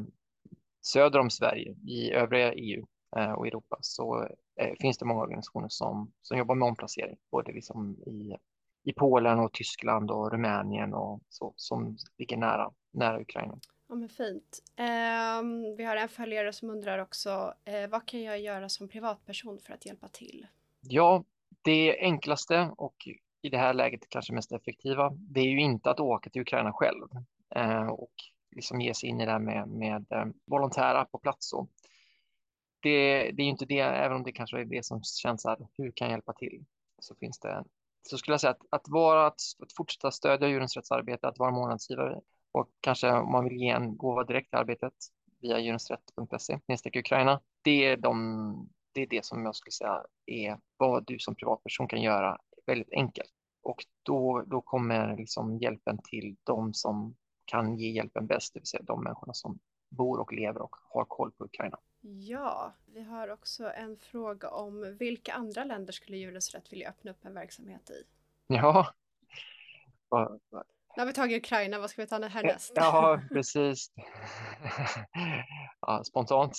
söder 0.80 1.18
om 1.18 1.30
Sverige, 1.30 1.76
i 1.86 2.10
övriga 2.10 2.52
EU 2.52 2.86
och 3.10 3.46
Europa, 3.46 3.76
så 3.80 4.28
eh, 4.56 4.74
finns 4.80 4.98
det 4.98 5.04
många 5.04 5.20
organisationer 5.20 5.68
som, 5.68 6.12
som 6.22 6.38
jobbar 6.38 6.54
med 6.54 6.68
omplacering, 6.68 7.16
både 7.30 7.52
liksom 7.52 7.96
i, 8.06 8.36
i 8.84 8.92
Polen 8.92 9.38
och 9.38 9.52
Tyskland 9.52 10.10
och 10.10 10.32
Rumänien 10.32 10.94
och 10.94 11.20
så, 11.28 11.52
som 11.56 11.96
ligger 12.18 12.36
nära, 12.36 12.70
nära 12.90 13.20
Ukraina. 13.20 13.58
Ja 13.88 13.94
men 13.94 14.08
fint. 14.08 14.62
Um, 14.78 15.76
vi 15.76 15.84
har 15.84 15.96
en 15.96 16.08
följare 16.08 16.52
som 16.52 16.70
undrar 16.70 16.98
också, 16.98 17.54
uh, 17.68 17.90
vad 17.90 18.06
kan 18.06 18.22
jag 18.22 18.40
göra 18.40 18.68
som 18.68 18.88
privatperson 18.88 19.58
för 19.58 19.74
att 19.74 19.86
hjälpa 19.86 20.08
till? 20.08 20.46
Ja, 20.80 21.24
det 21.62 21.98
enklaste 22.00 22.70
och 22.76 23.08
i 23.42 23.48
det 23.48 23.58
här 23.58 23.74
läget 23.74 24.08
kanske 24.08 24.32
mest 24.32 24.52
effektiva, 24.52 25.10
det 25.10 25.40
är 25.40 25.44
ju 25.44 25.60
inte 25.60 25.90
att 25.90 26.00
åka 26.00 26.30
till 26.30 26.42
Ukraina 26.42 26.72
själv 26.72 27.08
uh, 27.56 27.88
och 27.88 28.12
liksom 28.50 28.80
ge 28.80 28.94
sig 28.94 29.08
in 29.08 29.20
i 29.20 29.26
det 29.26 29.32
här 29.32 29.38
med, 29.38 29.68
med 29.68 30.06
uh, 30.12 30.32
volontära 30.44 31.04
på 31.04 31.18
plats. 31.18 31.48
Så 31.48 31.68
det, 32.88 33.32
det 33.32 33.42
är 33.42 33.46
inte 33.46 33.64
det, 33.64 33.78
även 33.80 34.16
om 34.16 34.22
det 34.22 34.32
kanske 34.32 34.60
är 34.60 34.64
det 34.64 34.84
som 34.84 35.02
känns 35.02 35.44
här, 35.44 35.58
hur 35.78 35.92
kan 35.92 36.06
jag 36.06 36.12
hjälpa 36.12 36.32
till? 36.32 36.64
Så 36.98 37.14
finns 37.14 37.38
det, 37.38 37.64
så 38.08 38.18
skulle 38.18 38.32
jag 38.32 38.40
säga 38.40 38.50
att, 38.50 38.62
att, 38.70 38.88
vara, 38.88 39.26
att, 39.26 39.40
att 39.62 39.72
fortsätta 39.76 40.10
stödja 40.10 40.48
djurens 40.48 40.76
rättsarbete, 40.76 41.28
att 41.28 41.38
vara 41.38 41.50
månadsgivare 41.50 42.20
och 42.52 42.68
kanske 42.80 43.10
om 43.10 43.32
man 43.32 43.44
vill 43.44 43.56
ge 43.56 43.68
en 43.68 43.96
gåva 43.96 44.24
direkt 44.24 44.50
till 44.50 44.58
arbetet 44.58 44.92
via 45.40 45.58
djurensrätt.se, 45.58 46.58
Ukraina. 46.94 47.40
Det 47.62 47.84
är 47.84 47.96
de 47.96 48.68
det 48.92 49.02
är 49.02 49.06
det 49.06 49.24
som 49.24 49.44
jag 49.44 49.56
skulle 49.56 49.72
säga 49.72 50.04
är 50.26 50.58
vad 50.76 51.06
du 51.06 51.18
som 51.18 51.34
privatperson 51.34 51.88
kan 51.88 52.02
göra 52.02 52.38
väldigt 52.66 52.92
enkelt. 52.92 53.30
Och 53.62 53.84
då, 54.02 54.42
då 54.46 54.60
kommer 54.60 55.16
liksom 55.16 55.58
hjälpen 55.58 55.98
till 56.10 56.36
de 56.44 56.74
som 56.74 57.16
kan 57.44 57.76
ge 57.78 57.90
hjälpen 57.90 58.26
bäst, 58.26 58.54
det 58.54 58.60
vill 58.60 58.66
säga 58.66 58.82
de 58.82 59.04
människorna 59.04 59.34
som 59.34 59.58
bor 59.88 60.18
och 60.18 60.32
lever 60.32 60.62
och 60.62 60.76
har 60.90 61.04
koll 61.04 61.32
på 61.32 61.44
Ukraina. 61.44 61.78
Ja, 62.00 62.74
vi 62.86 63.02
har 63.02 63.28
också 63.28 63.72
en 63.72 63.96
fråga 63.96 64.50
om 64.50 64.96
vilka 64.98 65.32
andra 65.32 65.64
länder 65.64 65.92
skulle 65.92 66.16
Djurens 66.16 66.54
Rätt 66.54 66.72
vilja 66.72 66.88
öppna 66.88 67.10
upp 67.10 67.24
en 67.24 67.34
verksamhet 67.34 67.90
i? 67.90 68.04
Ja. 68.46 68.94
Nu 70.96 71.02
har 71.02 71.06
vi 71.06 71.12
tagit 71.12 71.44
Ukraina, 71.44 71.78
vad 71.78 71.90
ska 71.90 72.02
vi 72.02 72.08
ta 72.08 72.26
härnäst? 72.26 72.72
Ja, 72.74 73.20
precis. 73.28 73.92
Ja, 75.80 76.04
spontant 76.04 76.56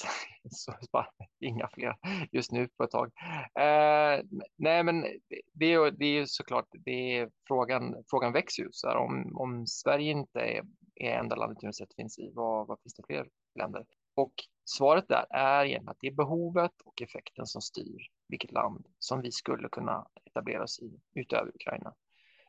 så 0.49 0.73
bara, 0.91 1.08
inga 1.39 1.67
fler 1.73 1.95
just 2.32 2.52
nu 2.52 2.67
på 2.67 2.84
ett 2.84 2.91
tag. 2.91 3.12
Eh, 3.56 4.23
nej, 4.56 4.84
men 4.84 5.06
det 5.54 5.73
är, 5.73 5.91
det 5.91 6.06
är 6.06 6.25
såklart, 6.25 6.67
det 6.71 7.17
är 7.17 7.30
frågan, 7.47 8.04
frågan 8.10 8.34
växer 8.34 8.63
ju. 8.63 8.69
Så 8.71 8.88
här, 8.88 8.95
om, 8.95 9.38
om 9.38 9.67
Sverige 9.67 10.12
inte 10.12 10.39
är, 10.39 10.63
är 10.95 11.19
enda 11.19 11.36
landet 11.36 11.63
universitet 11.63 11.95
finns 11.95 12.19
i, 12.19 12.32
vad, 12.34 12.67
vad 12.67 12.80
finns 12.82 12.93
det 12.93 13.04
fler 13.08 13.28
länder? 13.60 13.86
Och 14.20 14.34
svaret 14.66 15.08
där 15.08 15.26
är 15.30 15.66
egentligen 15.66 15.90
att 15.90 15.98
det 16.00 16.08
är 16.08 16.12
behovet 16.12 16.82
och 16.86 17.02
effekten 17.02 17.46
som 17.46 17.62
styr 17.62 18.08
vilket 18.28 18.52
land 18.52 18.86
som 19.00 19.22
vi 19.22 19.32
skulle 19.32 19.70
kunna 19.70 20.08
etablera 20.26 20.64
oss 20.64 20.80
i 20.80 21.00
utöver 21.14 21.56
Ukraina. 21.56 21.94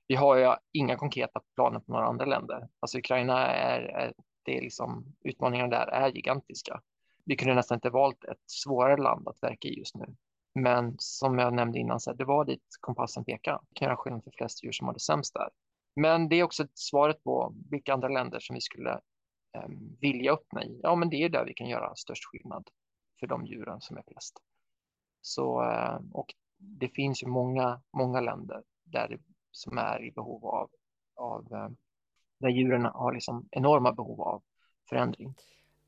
Vi 0.06 0.14
har 0.14 0.36
ju 0.36 0.54
inga 0.72 0.96
konkreta 0.96 1.40
planer 1.54 1.80
på 1.80 1.92
några 1.92 2.06
andra 2.06 2.24
länder. 2.24 2.68
Alltså 2.80 2.98
Ukraina 2.98 3.46
är, 3.46 3.80
är 3.80 4.12
det 4.42 4.58
är 4.58 4.62
liksom, 4.62 5.16
utmaningarna 5.20 5.68
där 5.68 5.86
är 5.86 6.08
gigantiska. 6.08 6.80
Vi 7.24 7.36
kunde 7.36 7.54
nästan 7.54 7.76
inte 7.76 7.90
valt 7.90 8.24
ett 8.24 8.42
svårare 8.46 8.96
land 8.96 9.28
att 9.28 9.42
verka 9.42 9.68
i 9.68 9.78
just 9.78 9.96
nu. 9.96 10.16
Men 10.54 10.94
som 10.98 11.38
jag 11.38 11.54
nämnde 11.54 11.78
innan, 11.78 12.00
så 12.00 12.10
här, 12.10 12.16
det 12.16 12.24
var 12.24 12.44
dit 12.44 12.64
kompassen 12.80 13.24
pekade. 13.24 13.58
Det 13.68 13.74
kan 13.74 13.86
göra 13.86 13.96
skillnad 13.96 14.24
för 14.24 14.30
flest 14.30 14.64
djur 14.64 14.72
som 14.72 14.86
har 14.86 14.94
det 14.94 15.00
sämst 15.00 15.34
där. 15.34 15.48
Men 15.96 16.28
det 16.28 16.36
är 16.36 16.42
också 16.42 16.66
svaret 16.74 17.24
på 17.24 17.54
vilka 17.70 17.94
andra 17.94 18.08
länder 18.08 18.40
som 18.40 18.54
vi 18.54 18.60
skulle 18.60 19.00
eh, 19.52 19.68
vilja 20.00 20.32
öppna 20.32 20.64
i. 20.64 20.80
Ja, 20.82 20.94
men 20.96 21.10
det 21.10 21.16
är 21.16 21.28
där 21.28 21.44
vi 21.44 21.54
kan 21.54 21.68
göra 21.68 21.94
störst 21.94 22.24
skillnad 22.24 22.68
för 23.20 23.26
de 23.26 23.46
djuren 23.46 23.80
som 23.80 23.96
är 23.96 24.02
flest. 24.02 24.42
Så, 25.20 25.62
eh, 25.62 25.98
och 26.12 26.34
det 26.58 26.88
finns 26.88 27.22
ju 27.22 27.26
många, 27.26 27.82
många 27.92 28.20
länder 28.20 28.62
där 28.84 29.18
som 29.50 29.78
är 29.78 30.04
i 30.04 30.10
behov 30.10 30.46
av, 30.46 30.70
av 31.14 31.52
eh, 31.52 31.68
där 32.38 32.48
djuren 32.48 32.84
har 32.84 33.12
liksom 33.12 33.48
enorma 33.50 33.92
behov 33.92 34.20
av 34.20 34.42
förändring. 34.88 35.34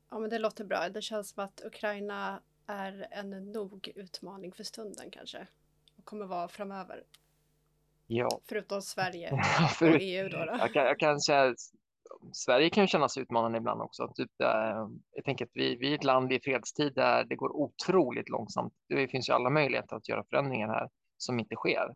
Ja, 0.09 0.19
men 0.19 0.29
det 0.29 0.39
låter 0.39 0.65
bra. 0.65 0.89
Det 0.89 1.01
känns 1.01 1.29
som 1.29 1.43
att 1.43 1.61
Ukraina 1.65 2.41
är 2.65 3.07
en 3.11 3.51
nog 3.51 3.91
utmaning 3.95 4.51
för 4.51 4.63
stunden 4.63 5.11
kanske 5.11 5.47
och 5.97 6.05
kommer 6.05 6.25
vara 6.25 6.47
framöver. 6.47 7.03
Ja. 8.07 8.39
Förutom 8.45 8.81
Sverige 8.81 9.31
och 9.81 9.87
EU 10.01 10.29
då. 10.29 10.37
då. 10.37 10.55
Jag, 10.59 10.73
kan, 10.73 10.83
jag 10.83 10.99
kan 10.99 11.19
säga 11.19 11.55
Sverige 12.31 12.69
kan 12.69 12.83
ju 12.83 12.87
kännas 12.87 13.17
utmanande 13.17 13.57
ibland 13.57 13.81
också. 13.81 14.13
Typ, 14.15 14.31
äh, 14.41 14.87
jag 15.11 15.25
tänker 15.25 15.45
att 15.45 15.51
vi, 15.53 15.75
vi 15.75 15.91
är 15.91 15.95
ett 15.95 16.03
land 16.03 16.31
i 16.31 16.39
fredstid 16.39 16.95
där 16.95 17.23
det 17.23 17.35
går 17.35 17.55
otroligt 17.55 18.29
långsamt. 18.29 18.73
Det 18.89 19.07
finns 19.07 19.29
ju 19.29 19.33
alla 19.33 19.49
möjligheter 19.49 19.95
att 19.95 20.09
göra 20.09 20.23
förändringar 20.29 20.67
här 20.67 20.89
som 21.17 21.39
inte 21.39 21.55
sker 21.55 21.93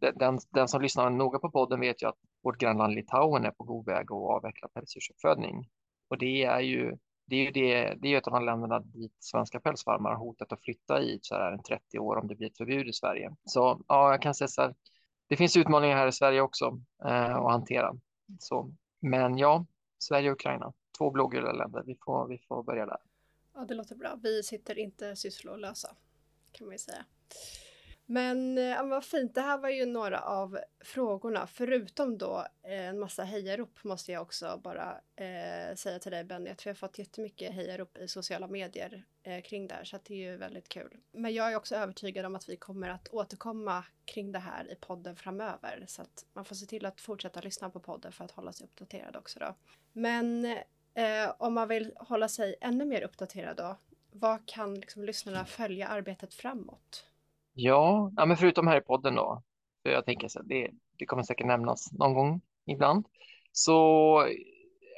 den, 0.00 0.38
den 0.50 0.68
som 0.68 0.82
lyssnar 0.82 1.10
noga 1.10 1.38
på 1.38 1.50
podden 1.50 1.80
vet 1.80 2.02
ju 2.02 2.08
att 2.08 2.18
vårt 2.42 2.58
grannland 2.58 2.94
Litauen 2.94 3.44
är 3.44 3.50
på 3.50 3.64
god 3.64 3.86
väg 3.86 4.04
att 4.04 4.36
avveckla 4.36 4.68
pälsdjursuppfödning. 4.68 5.68
Och 6.08 6.18
det 6.18 6.44
är 6.44 6.60
ju 6.60 6.96
det 7.26 7.36
är 7.36 7.44
ju 7.44 7.50
det, 7.50 7.94
det 8.02 8.14
är 8.14 8.18
ett 8.18 8.26
av 8.26 8.32
de 8.32 8.44
länderna 8.44 8.80
dit 8.80 9.16
svenska 9.18 9.60
pälsfarmar 9.60 10.10
har 10.10 10.18
hotat 10.18 10.52
att 10.52 10.62
flytta 10.62 11.02
i 11.02 11.18
så 11.22 11.34
här 11.34 11.58
30 11.58 11.98
år 11.98 12.16
om 12.16 12.28
det 12.28 12.34
blir 12.34 12.46
ett 12.46 12.56
förbud 12.56 12.88
i 12.88 12.92
Sverige. 12.92 13.34
Så 13.44 13.80
ja, 13.88 14.10
jag 14.10 14.22
kan 14.22 14.34
säga 14.34 14.48
så 14.48 14.62
här. 14.62 14.74
Det 15.28 15.36
finns 15.36 15.56
utmaningar 15.56 15.96
här 15.96 16.06
i 16.06 16.12
Sverige 16.12 16.40
också 16.40 16.80
eh, 17.04 17.36
att 17.36 17.52
hantera. 17.52 17.94
Så, 18.38 18.72
men 19.00 19.38
ja, 19.38 19.66
Sverige 19.98 20.30
och 20.30 20.34
Ukraina, 20.34 20.72
två 20.98 21.10
blågula 21.10 21.52
länder. 21.52 21.82
Vi 21.86 21.96
får, 22.04 22.28
vi 22.28 22.38
får 22.38 22.62
börja 22.62 22.86
där. 22.86 22.98
Ja, 23.54 23.64
det 23.64 23.74
låter 23.74 23.94
bra. 23.94 24.18
Vi 24.22 24.42
sitter 24.42 24.78
inte 24.78 25.16
sysslolösa 25.16 25.96
kan 26.52 26.66
man 26.66 26.74
ju 26.74 26.78
säga. 26.78 27.04
Men 28.10 28.58
eh, 28.58 28.64
ja, 28.64 28.82
vad 28.82 29.04
fint, 29.04 29.34
det 29.34 29.40
här 29.40 29.58
var 29.58 29.68
ju 29.68 29.86
några 29.86 30.20
av 30.20 30.58
frågorna. 30.80 31.46
Förutom 31.46 32.18
då 32.18 32.46
eh, 32.62 32.88
en 32.88 32.98
massa 32.98 33.24
hejarop 33.24 33.84
måste 33.84 34.12
jag 34.12 34.22
också 34.22 34.60
bara 34.64 35.00
eh, 35.16 35.74
säga 35.74 35.98
till 35.98 36.12
dig 36.12 36.24
Benny 36.24 36.50
att 36.50 36.66
vi 36.66 36.70
har 36.70 36.74
fått 36.74 36.98
jättemycket 36.98 37.54
hejarop 37.54 37.98
i 37.98 38.08
sociala 38.08 38.46
medier 38.46 39.04
eh, 39.22 39.42
kring 39.42 39.68
det 39.68 39.74
här 39.74 39.84
så 39.84 39.98
det 40.02 40.14
är 40.14 40.30
ju 40.30 40.36
väldigt 40.36 40.68
kul. 40.68 40.96
Men 41.12 41.34
jag 41.34 41.52
är 41.52 41.56
också 41.56 41.76
övertygad 41.76 42.26
om 42.26 42.36
att 42.36 42.48
vi 42.48 42.56
kommer 42.56 42.88
att 42.88 43.08
återkomma 43.08 43.84
kring 44.04 44.32
det 44.32 44.38
här 44.38 44.72
i 44.72 44.74
podden 44.74 45.16
framöver 45.16 45.84
så 45.88 46.02
att 46.02 46.26
man 46.32 46.44
får 46.44 46.54
se 46.54 46.66
till 46.66 46.86
att 46.86 47.00
fortsätta 47.00 47.40
lyssna 47.40 47.70
på 47.70 47.80
podden 47.80 48.12
för 48.12 48.24
att 48.24 48.30
hålla 48.30 48.52
sig 48.52 48.64
uppdaterad 48.64 49.16
också 49.16 49.38
då. 49.38 49.54
Men 49.92 50.44
eh, 50.94 51.32
om 51.38 51.54
man 51.54 51.68
vill 51.68 51.92
hålla 51.96 52.28
sig 52.28 52.54
ännu 52.60 52.84
mer 52.84 53.02
uppdaterad 53.02 53.56
då, 53.56 53.76
vad 54.12 54.46
kan 54.46 54.74
liksom 54.74 55.04
lyssnarna 55.04 55.44
följa 55.44 55.88
arbetet 55.88 56.34
framåt? 56.34 57.09
Ja, 57.52 58.12
ja 58.16 58.26
men 58.26 58.36
förutom 58.36 58.66
här 58.66 58.78
i 58.78 58.80
podden 58.80 59.14
då, 59.14 59.42
för 59.82 59.90
jag 59.90 60.04
tänker 60.04 60.28
så 60.28 60.42
det, 60.42 60.70
det 60.98 61.06
kommer 61.06 61.22
säkert 61.22 61.46
nämnas 61.46 61.92
någon 61.92 62.14
gång 62.14 62.40
ibland. 62.66 63.06
Så 63.52 64.26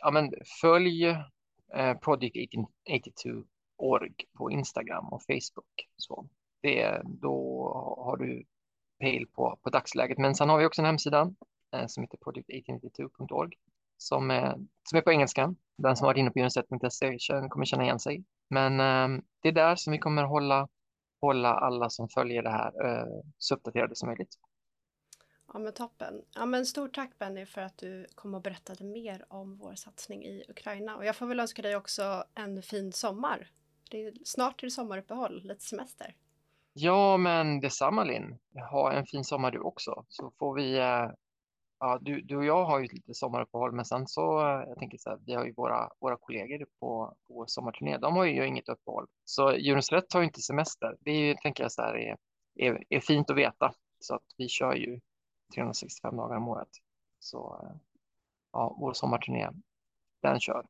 ja, 0.03 0.11
men 0.11 0.33
följ 0.61 1.05
eh, 1.75 1.95
Project 2.03 2.37
1882.org 2.37 4.13
på 4.39 4.51
Instagram 4.51 5.09
och 5.09 5.23
Facebook. 5.23 5.89
Så 5.97 6.29
det, 6.63 7.03
då 7.05 7.65
har 8.05 8.17
du 8.17 8.45
pejl 9.01 9.27
på, 9.27 9.59
på 9.63 9.71
dagsläget. 9.71 10.19
Men 10.19 10.35
sen 10.35 10.49
har 10.49 10.59
vi 10.59 10.67
också 10.67 10.83
en 10.83 10.87
hemsida 10.87 11.33
eh, 11.73 11.87
som 11.87 12.03
heter 12.03 12.19
project1882.org 12.19 13.53
som 13.97 14.31
är, 14.31 14.57
som 14.83 14.99
är 14.99 15.03
på 15.03 15.13
engelska. 15.13 15.55
Den 15.77 15.97
som 15.97 16.05
har 16.05 16.13
varit 16.13 16.21
inne 16.21 16.31
på 16.31 16.39
universitet.se 16.39 17.49
kommer 17.49 17.65
känna 17.65 17.83
igen 17.83 17.99
sig. 17.99 18.25
Men 18.49 18.81
eh, 18.81 19.23
det 19.43 19.49
är 19.49 19.53
där 19.53 19.77
som 19.77 19.93
vi 19.93 19.99
kommer 19.99 20.23
hålla 20.23 20.69
hålla 21.23 21.49
alla 21.49 21.91
som 21.91 22.09
följer 22.09 22.43
det 22.43 22.51
här 22.51 22.87
eh, 22.87 23.07
så 23.39 23.55
uppdaterade 23.55 23.97
som 23.97 24.09
möjligt. 24.09 24.39
Ja 25.53 25.59
men 25.59 25.73
toppen. 25.73 26.23
Ja 26.35 26.47
men 26.47 26.67
stort 26.67 26.95
tack 26.95 27.19
Benny 27.19 27.47
för 27.47 27.61
att 27.61 27.79
du 27.79 28.07
kom 28.15 28.35
och 28.35 28.43
berättade 28.43 28.85
mer 28.85 29.25
om 29.29 29.57
vår 29.57 29.75
satsning 29.75 30.25
i 30.25 30.45
Ukraina. 30.49 30.97
Och 30.97 31.05
jag 31.05 31.17
får 31.17 31.27
väl 31.27 31.41
önska 31.41 31.63
dig 31.63 31.77
också 31.77 32.25
en 32.35 32.63
fin 32.63 32.93
sommar. 32.93 33.51
Det 33.91 34.05
är 34.05 34.13
snart 34.25 34.61
till 34.61 34.71
sommaruppehåll, 34.71 35.43
lite 35.45 35.65
semester. 35.65 36.17
Ja 36.73 37.17
men 37.17 37.61
detsamma 37.61 38.05
Linn. 38.05 38.39
Ha 38.71 38.93
en 38.93 39.07
fin 39.07 39.25
sommar 39.25 39.51
du 39.51 39.59
också. 39.59 40.05
Så 40.09 40.33
får 40.39 40.55
vi 40.55 40.79
eh, 40.79 41.11
Ja, 41.85 41.99
du, 42.01 42.21
du 42.21 42.37
och 42.37 42.45
jag 42.45 42.65
har 42.65 42.81
ju 42.81 42.89
lite 42.89 43.15
sommaruppehåll, 43.15 43.73
men 43.73 43.85
sen 43.85 44.07
så, 44.07 44.41
eh, 44.41 44.69
jag 44.69 44.79
tänker 44.79 44.99
så 44.99 45.11
här, 45.11 45.19
vi 45.27 45.35
har 45.35 45.45
ju 45.45 45.53
våra, 45.53 45.91
våra 46.01 46.17
kollegor 46.17 46.67
på, 46.81 47.17
på 47.29 47.45
sommarturné, 47.47 47.99
de 47.99 48.17
har 48.17 48.25
ju 48.25 48.47
inget 48.47 48.69
uppehåll. 48.69 49.07
Så 49.25 49.55
Djurens 49.57 49.93
Rätt 49.93 50.13
har 50.13 50.21
ju 50.21 50.27
inte 50.27 50.41
semester. 50.41 50.97
Det 51.01 51.11
är 51.11 51.19
ju, 51.19 51.35
tänker 51.35 51.63
jag 51.63 51.73
så 51.73 51.83
här, 51.83 51.97
är, 51.97 52.17
är, 52.55 52.85
är 52.89 53.01
fint 53.01 53.31
att 53.31 53.37
veta. 53.37 53.75
Så 53.99 54.15
att 54.15 54.23
vi 54.37 54.49
kör 54.49 54.75
ju 54.75 55.01
365 55.55 56.17
dagar 56.17 56.37
om 56.37 56.49
året. 56.49 56.69
Så 57.19 57.61
eh, 57.63 57.77
ja, 58.53 58.77
vår 58.81 58.93
sommarturné, 58.93 59.49
den 60.23 60.41
kör. 60.41 60.67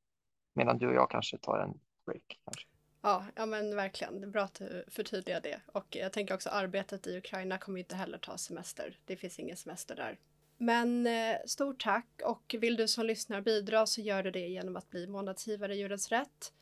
Medan 0.54 0.78
du 0.78 0.88
och 0.88 0.94
jag 0.94 1.10
kanske 1.10 1.38
tar 1.38 1.58
en 1.58 1.80
break. 2.06 2.40
Kanske. 2.44 2.68
Ja, 3.02 3.24
ja 3.36 3.46
men 3.46 3.76
verkligen. 3.76 4.20
Det 4.20 4.26
är 4.26 4.30
bra 4.30 4.42
att 4.42 4.54
du 4.54 4.84
förtydligar 4.88 5.40
det. 5.40 5.60
Och 5.66 5.96
jag 5.96 6.12
tänker 6.12 6.34
också 6.34 6.50
arbetet 6.50 7.06
i 7.06 7.18
Ukraina 7.18 7.58
kommer 7.58 7.78
inte 7.78 7.96
heller 7.96 8.18
ta 8.18 8.38
semester. 8.38 8.98
Det 9.04 9.16
finns 9.16 9.38
ingen 9.38 9.56
semester 9.56 9.96
där. 9.96 10.18
Men 10.62 11.06
eh, 11.06 11.36
stort 11.46 11.82
tack 11.82 12.20
och 12.24 12.54
vill 12.58 12.76
du 12.76 12.88
som 12.88 13.06
lyssnar 13.06 13.40
bidra 13.40 13.86
så 13.86 14.00
gör 14.00 14.22
du 14.22 14.30
det 14.30 14.48
genom 14.48 14.76
att 14.76 14.90
bli 14.90 15.06
månadsgivare 15.06 15.74
i 15.74 15.78
Djurens 15.78 16.08
Rätt. 16.08 16.52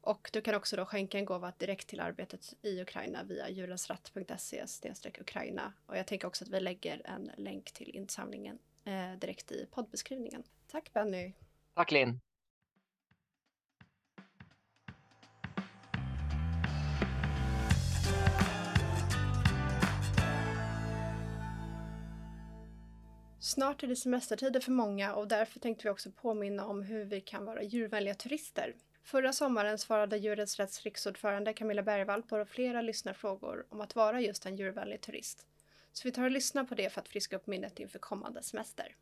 Och 0.00 0.30
du 0.32 0.40
kan 0.40 0.54
också 0.54 0.76
då 0.76 0.86
skänka 0.86 1.18
en 1.18 1.24
gåva 1.24 1.52
direkt 1.58 1.88
till 1.88 2.00
arbetet 2.00 2.54
i 2.62 2.82
Ukraina 2.82 3.22
via 3.22 3.50
djurensrätt.se 3.50 4.64
Ukraina. 5.20 5.72
Och 5.86 5.96
jag 5.96 6.06
tänker 6.06 6.28
också 6.28 6.44
att 6.44 6.50
vi 6.50 6.60
lägger 6.60 7.02
en 7.04 7.30
länk 7.36 7.72
till 7.72 7.90
insamlingen 7.90 8.58
eh, 8.84 9.18
direkt 9.18 9.52
i 9.52 9.66
poddbeskrivningen. 9.70 10.42
Tack 10.66 10.92
Benny! 10.92 11.32
Tack 11.74 11.92
Linn! 11.92 12.20
Snart 23.54 23.82
är 23.82 23.86
det 23.86 23.96
semestertider 23.96 24.60
för 24.60 24.72
många 24.72 25.14
och 25.14 25.28
därför 25.28 25.60
tänkte 25.60 25.84
vi 25.84 25.90
också 25.90 26.10
påminna 26.10 26.66
om 26.66 26.82
hur 26.82 27.04
vi 27.04 27.20
kan 27.20 27.44
vara 27.44 27.62
djurvänliga 27.62 28.14
turister. 28.14 28.74
Förra 29.02 29.32
sommaren 29.32 29.78
svarade 29.78 30.16
Djurens 30.16 30.58
Rätts 30.58 30.82
riksordförande 30.82 31.52
Camilla 31.52 31.82
Bergvall 31.82 32.22
på 32.22 32.44
flera 32.44 32.82
lyssnarfrågor 32.82 33.66
om 33.68 33.80
att 33.80 33.96
vara 33.96 34.20
just 34.20 34.46
en 34.46 34.56
djurvänlig 34.56 35.00
turist. 35.00 35.46
Så 35.92 36.08
vi 36.08 36.12
tar 36.12 36.24
och 36.24 36.30
lyssnar 36.30 36.64
på 36.64 36.74
det 36.74 36.90
för 36.90 37.00
att 37.00 37.08
friska 37.08 37.36
upp 37.36 37.46
minnet 37.46 37.80
inför 37.80 37.98
kommande 37.98 38.42
semester. 38.42 38.96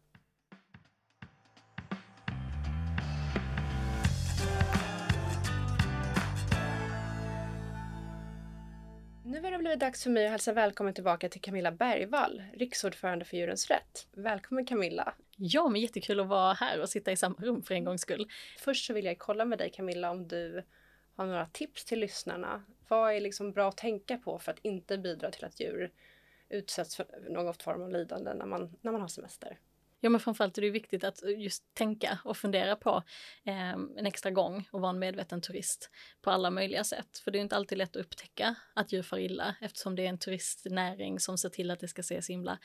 Nu 9.32 9.40
har 9.40 9.50
det 9.50 9.58
blivit 9.58 9.80
dags 9.80 10.02
för 10.02 10.10
mig 10.10 10.24
att 10.24 10.30
hälsa 10.30 10.52
välkommen 10.52 10.94
tillbaka 10.94 11.28
till 11.28 11.40
Camilla 11.40 11.72
Bergvall, 11.72 12.42
riksordförande 12.54 13.24
för 13.24 13.36
Djurens 13.36 13.70
Rätt. 13.70 14.06
Välkommen 14.12 14.66
Camilla! 14.66 15.14
Ja, 15.36 15.68
men 15.68 15.80
jättekul 15.80 16.20
att 16.20 16.26
vara 16.26 16.52
här 16.52 16.80
och 16.80 16.88
sitta 16.88 17.12
i 17.12 17.16
samma 17.16 17.34
rum 17.34 17.62
för 17.62 17.74
en 17.74 17.84
gångs 17.84 18.00
skull. 18.00 18.30
Först 18.58 18.86
så 18.86 18.92
vill 18.92 19.04
jag 19.04 19.18
kolla 19.18 19.44
med 19.44 19.58
dig 19.58 19.70
Camilla 19.70 20.10
om 20.10 20.28
du 20.28 20.62
har 21.16 21.26
några 21.26 21.46
tips 21.46 21.84
till 21.84 22.00
lyssnarna. 22.00 22.62
Vad 22.88 23.14
är 23.14 23.20
liksom 23.20 23.52
bra 23.52 23.68
att 23.68 23.76
tänka 23.76 24.18
på 24.18 24.38
för 24.38 24.52
att 24.52 24.58
inte 24.62 24.98
bidra 24.98 25.30
till 25.30 25.44
att 25.44 25.60
djur 25.60 25.90
utsätts 26.48 26.96
för 26.96 27.06
någon 27.28 27.54
form 27.54 27.82
av 27.82 27.90
lidande 27.90 28.34
när 28.34 28.46
man, 28.46 28.76
när 28.80 28.92
man 28.92 29.00
har 29.00 29.08
semester? 29.08 29.58
Ja, 30.04 30.10
men 30.10 30.20
framförallt 30.20 30.58
är 30.58 30.62
det 30.62 30.70
viktigt 30.70 31.04
att 31.04 31.22
just 31.36 31.74
tänka 31.74 32.18
och 32.24 32.36
fundera 32.36 32.76
på 32.76 33.02
eh, 33.44 33.70
en 33.70 34.06
extra 34.06 34.30
gång 34.30 34.68
och 34.70 34.80
vara 34.80 34.90
en 34.90 34.98
medveten 34.98 35.40
turist 35.40 35.90
på 36.22 36.30
alla 36.30 36.50
möjliga 36.50 36.84
sätt. 36.84 37.18
För 37.18 37.30
det 37.30 37.38
är 37.38 37.40
inte 37.40 37.56
alltid 37.56 37.78
lätt 37.78 37.96
att 37.96 38.02
upptäcka 38.02 38.54
att 38.74 38.92
djur 38.92 39.02
far 39.02 39.18
illa 39.18 39.54
eftersom 39.60 39.96
det 39.96 40.04
är 40.04 40.08
en 40.08 40.18
turistnäring 40.18 41.20
som 41.20 41.38
ser 41.38 41.48
till 41.48 41.70
att 41.70 41.80
det 41.80 41.88
ska 41.88 42.02
se 42.02 42.22
så 42.22 42.32
himla 42.32 42.58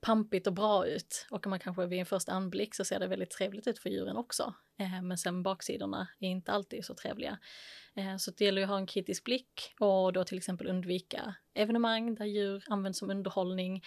pampigt 0.00 0.46
och 0.46 0.52
bra 0.52 0.86
ut. 0.86 1.26
Och 1.30 1.46
man 1.46 1.58
kanske 1.58 1.86
vid 1.86 1.98
en 1.98 2.06
första 2.06 2.32
anblick 2.32 2.74
så 2.74 2.84
ser 2.84 3.00
det 3.00 3.06
väldigt 3.06 3.30
trevligt 3.30 3.66
ut 3.66 3.78
för 3.78 3.90
djuren 3.90 4.16
också. 4.16 4.54
Eh, 4.78 5.02
men 5.02 5.18
sen 5.18 5.42
baksidorna 5.42 6.08
är 6.20 6.28
inte 6.28 6.52
alltid 6.52 6.84
så 6.84 6.94
trevliga. 6.94 7.38
Eh, 7.96 8.16
så 8.16 8.30
det 8.30 8.44
gäller 8.44 8.62
att 8.62 8.68
ha 8.68 8.78
en 8.78 8.86
kritisk 8.86 9.24
blick 9.24 9.74
och 9.80 10.12
då 10.12 10.24
till 10.24 10.38
exempel 10.38 10.66
undvika 10.66 11.34
evenemang 11.54 12.14
där 12.14 12.24
djur 12.24 12.64
används 12.68 12.98
som 12.98 13.10
underhållning 13.10 13.82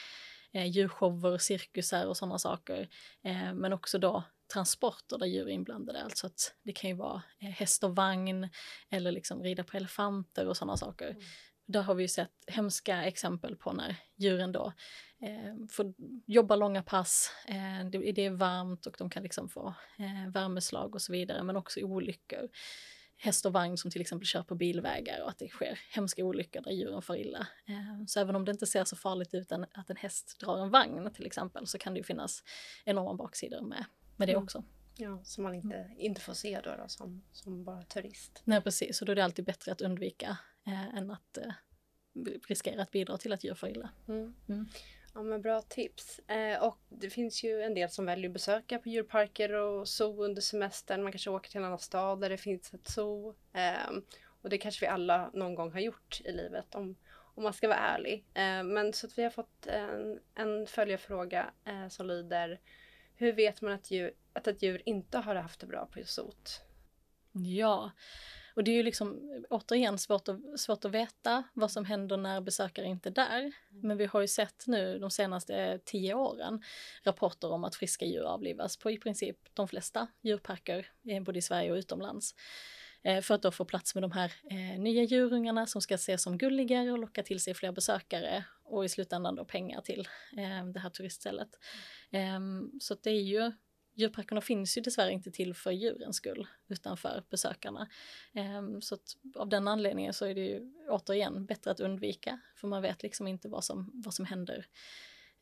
eh, 0.54 0.66
djurshower, 0.66 1.38
cirkusar 1.38 2.06
och 2.06 2.18
sådana 2.18 2.38
saker. 2.38 2.90
Eh, 3.24 3.54
men 3.54 3.74
också 3.74 3.98
då 3.98 4.24
transporter 4.54 5.18
där 5.18 5.26
djur 5.26 5.48
är 5.48 5.52
inblandade, 5.52 6.04
alltså 6.04 6.28
att 6.28 6.56
det 6.64 6.74
kan 6.74 6.90
ju 6.90 6.96
vara 6.96 7.22
eh, 7.40 7.50
häst 7.50 7.84
och 7.84 7.96
vagn 7.96 8.50
eller 8.90 9.12
liksom 9.12 9.44
rida 9.44 9.64
på 9.64 9.78
elefanter 9.78 10.48
och 10.48 10.58
sådana 10.58 10.78
saker. 10.78 11.10
Mm. 11.10 11.22
Där 11.68 11.82
har 11.82 11.96
vi 11.96 12.04
ju 12.04 12.08
sett 12.08 12.32
hemska 12.48 13.04
exempel 13.04 13.56
på 13.56 13.74
när 13.74 13.96
djuren 14.16 14.52
då 14.52 14.74
eh, 15.22 15.68
får 15.70 15.94
jobba 16.26 16.56
långa 16.56 16.84
pass, 16.84 17.32
eh, 17.48 17.90
det, 17.92 18.12
det, 18.12 18.26
är 18.26 18.30
varmt 18.30 18.86
och 18.86 18.96
de 18.98 19.10
kan 19.10 19.24
liksom 19.24 19.50
få 19.50 19.74
eh, 20.00 20.32
värmeslag 20.32 20.96
och 20.96 21.02
så 21.02 21.12
vidare, 21.12 21.44
men 21.44 21.58
också 21.58 21.80
olyckor 21.80 22.50
häst 23.18 23.46
och 23.46 23.54
vagn 23.54 23.78
som 23.78 23.92
till 23.92 24.02
exempel 24.02 24.26
kör 24.26 24.44
på 24.44 24.56
bilvägar 24.56 25.24
och 25.24 25.30
att 25.30 25.38
det 25.38 25.48
sker 25.48 25.80
hemska 25.92 26.26
olyckor 26.26 26.62
där 26.62 26.72
djuren 26.72 27.02
far 27.02 27.16
illa. 27.16 27.48
Eh, 27.68 28.06
så 28.08 28.20
även 28.20 28.36
om 28.36 28.46
det 28.46 28.52
inte 28.52 28.66
ser 28.66 28.84
så 28.84 28.96
farligt 28.96 29.34
ut 29.34 29.52
att 29.52 29.90
en 29.90 29.98
häst 29.98 30.40
drar 30.40 30.58
en 30.58 30.70
vagn 30.70 31.14
till 31.14 31.26
exempel 31.26 31.68
så 31.68 31.78
kan 31.78 31.94
det 31.94 31.98
ju 31.98 32.04
finnas 32.04 32.44
enorma 32.86 33.14
baksidor 33.14 33.62
med, 33.62 33.86
med 34.16 34.28
det 34.28 34.34
mm. 34.34 34.44
också. 34.44 34.64
Ja, 35.00 35.22
som 35.24 35.44
man 35.44 35.54
inte, 35.56 35.92
inte 35.98 36.22
får 36.22 36.34
se 36.34 36.62
då, 36.64 36.76
då 36.76 36.88
som, 36.88 37.24
som 37.32 37.64
bara 37.64 37.84
turist. 37.84 38.42
Nej 38.44 38.62
precis, 38.62 39.02
och 39.02 39.06
då 39.06 39.12
är 39.12 39.16
det 39.16 39.24
alltid 39.24 39.46
bättre 39.46 39.72
att 39.72 39.82
undvika 39.82 40.38
eh, 40.68 40.98
än 40.98 41.12
att 41.12 41.38
eh, 41.38 41.54
riskera 42.48 42.82
att 42.82 42.92
bidra 42.92 43.18
till 43.18 43.34
att 43.34 43.44
djur 43.44 43.54
far 43.54 43.68
illa. 43.68 43.90
Mm. 44.08 44.36
Mm. 44.50 44.66
Ja 45.18 45.24
men 45.24 45.42
bra 45.42 45.62
tips. 45.62 46.20
Eh, 46.20 46.64
och 46.64 46.78
det 46.90 47.10
finns 47.10 47.44
ju 47.44 47.62
en 47.62 47.74
del 47.74 47.90
som 47.90 48.06
väljer 48.06 48.30
att 48.30 48.34
besöka 48.34 48.80
på 48.80 48.90
djurparker 48.90 49.54
och 49.54 49.88
zoo 49.88 50.24
under 50.24 50.42
semestern. 50.42 51.04
Man 51.04 51.12
kanske 51.12 51.30
åker 51.30 51.50
till 51.50 51.58
en 51.58 51.66
annan 51.66 51.80
stad 51.80 52.22
där 52.22 52.30
det 52.30 52.38
finns 52.38 52.74
ett 52.74 52.88
zoo. 52.88 53.36
Eh, 53.54 53.98
och 54.42 54.50
det 54.50 54.58
kanske 54.58 54.86
vi 54.86 54.90
alla 54.90 55.30
någon 55.34 55.56
gång 55.56 55.72
har 55.72 55.80
gjort 55.80 56.22
i 56.26 56.32
livet 56.32 56.76
om, 56.76 56.96
om 57.36 57.44
man 57.44 57.54
ska 57.54 57.68
vara 57.68 57.78
ärlig. 57.78 58.26
Eh, 58.34 58.64
men 58.64 58.94
så 58.94 59.08
att 59.08 59.18
vi 59.18 59.24
har 59.24 59.30
fått 59.30 59.68
en, 59.68 60.20
en 60.36 60.68
följarfråga 60.68 61.52
eh, 61.66 61.88
som 61.88 62.08
lyder 62.08 62.60
Hur 63.16 63.34
vet 63.34 63.62
man 63.62 63.74
att, 63.74 63.92
djur, 63.92 64.14
att 64.34 64.48
ett 64.48 64.62
djur 64.62 64.82
inte 64.86 65.18
har 65.18 65.36
haft 65.36 65.60
det 65.60 65.68
bra 65.68 65.86
på 65.86 66.00
zoot? 66.06 66.62
Ja, 67.32 67.92
och 68.58 68.64
det 68.64 68.72
är 68.72 68.76
ju 68.76 68.84
liksom 68.84 69.32
återigen 69.50 69.98
svårt 69.98 70.28
att, 70.28 70.60
svårt 70.60 70.86
att 70.86 70.92
veta 70.92 71.44
vad 71.54 71.72
som 71.72 71.86
händer 71.86 72.18
när 72.18 72.42
besökare 72.42 72.86
inte 72.86 73.10
är 73.10 73.14
där. 73.14 73.40
Mm. 73.40 73.54
Men 73.70 73.98
vi 73.98 74.06
har 74.06 74.22
ju 74.22 74.28
sett 74.28 74.68
nu 74.68 75.00
de 75.00 75.12
senaste 75.12 75.80
tio 75.86 76.14
åren 76.14 76.64
rapporter 77.04 77.52
om 77.52 77.64
att 77.64 77.76
friska 77.76 78.06
djur 78.06 78.24
avlivas 78.24 78.78
på 78.78 78.92
i 78.92 78.98
princip 78.98 79.38
de 79.54 79.68
flesta 79.68 80.08
djurparker, 80.22 80.92
eh, 81.08 81.24
både 81.24 81.40
i 81.40 81.42
Sverige 81.42 81.72
och 81.72 81.76
utomlands 81.76 82.36
eh, 83.04 83.22
för 83.22 83.36
att 83.36 83.42
då 83.42 83.52
få 83.52 83.66
plats 83.66 83.96
med 83.96 84.04
de 84.04 84.12
här 84.12 84.34
eh, 84.52 84.80
nya 84.80 85.04
djurungarna 85.04 85.68
som 85.68 85.82
ska 85.82 85.96
ses 85.96 86.24
som 86.24 86.38
gulligare 86.38 86.92
och 86.92 87.00
locka 87.00 87.24
till 87.24 87.40
sig 87.40 87.54
fler 87.54 87.72
besökare 87.72 88.44
och 88.64 88.86
i 88.86 88.90
slutändan 88.90 89.36
då 89.36 89.46
pengar 89.46 89.82
till 89.82 90.08
eh, 90.38 90.66
det 90.74 90.80
här 90.80 90.90
turiststället. 90.90 91.50
Mm. 92.12 92.64
Eh, 92.64 92.80
så 92.80 92.96
det 93.04 93.10
är 93.10 93.24
ju 93.24 93.52
djurparkerna 93.98 94.42
finns 94.42 94.78
ju 94.78 94.82
dessvärre 94.82 95.12
inte 95.12 95.32
till 95.32 95.54
för 95.54 95.72
djurens 95.72 96.16
skull 96.16 96.48
utan 96.68 96.98
för 96.98 97.24
besökarna. 97.30 97.90
Ehm, 98.34 98.82
så 98.82 98.96
att 98.96 99.18
av 99.36 99.50
den 99.50 99.68
anledningen 99.68 100.14
så 100.14 100.26
är 100.26 100.36
det 100.36 100.42
ju 100.42 100.74
återigen 100.90 101.46
bättre 101.46 101.72
att 101.72 101.80
undvika 101.80 102.40
för 102.56 102.68
man 102.68 102.82
vet 102.82 103.04
liksom 103.04 103.28
inte 103.28 103.50
vad 103.50 103.64
som, 103.64 103.92
vad 103.94 104.14
som 104.14 104.26
händer 104.26 104.66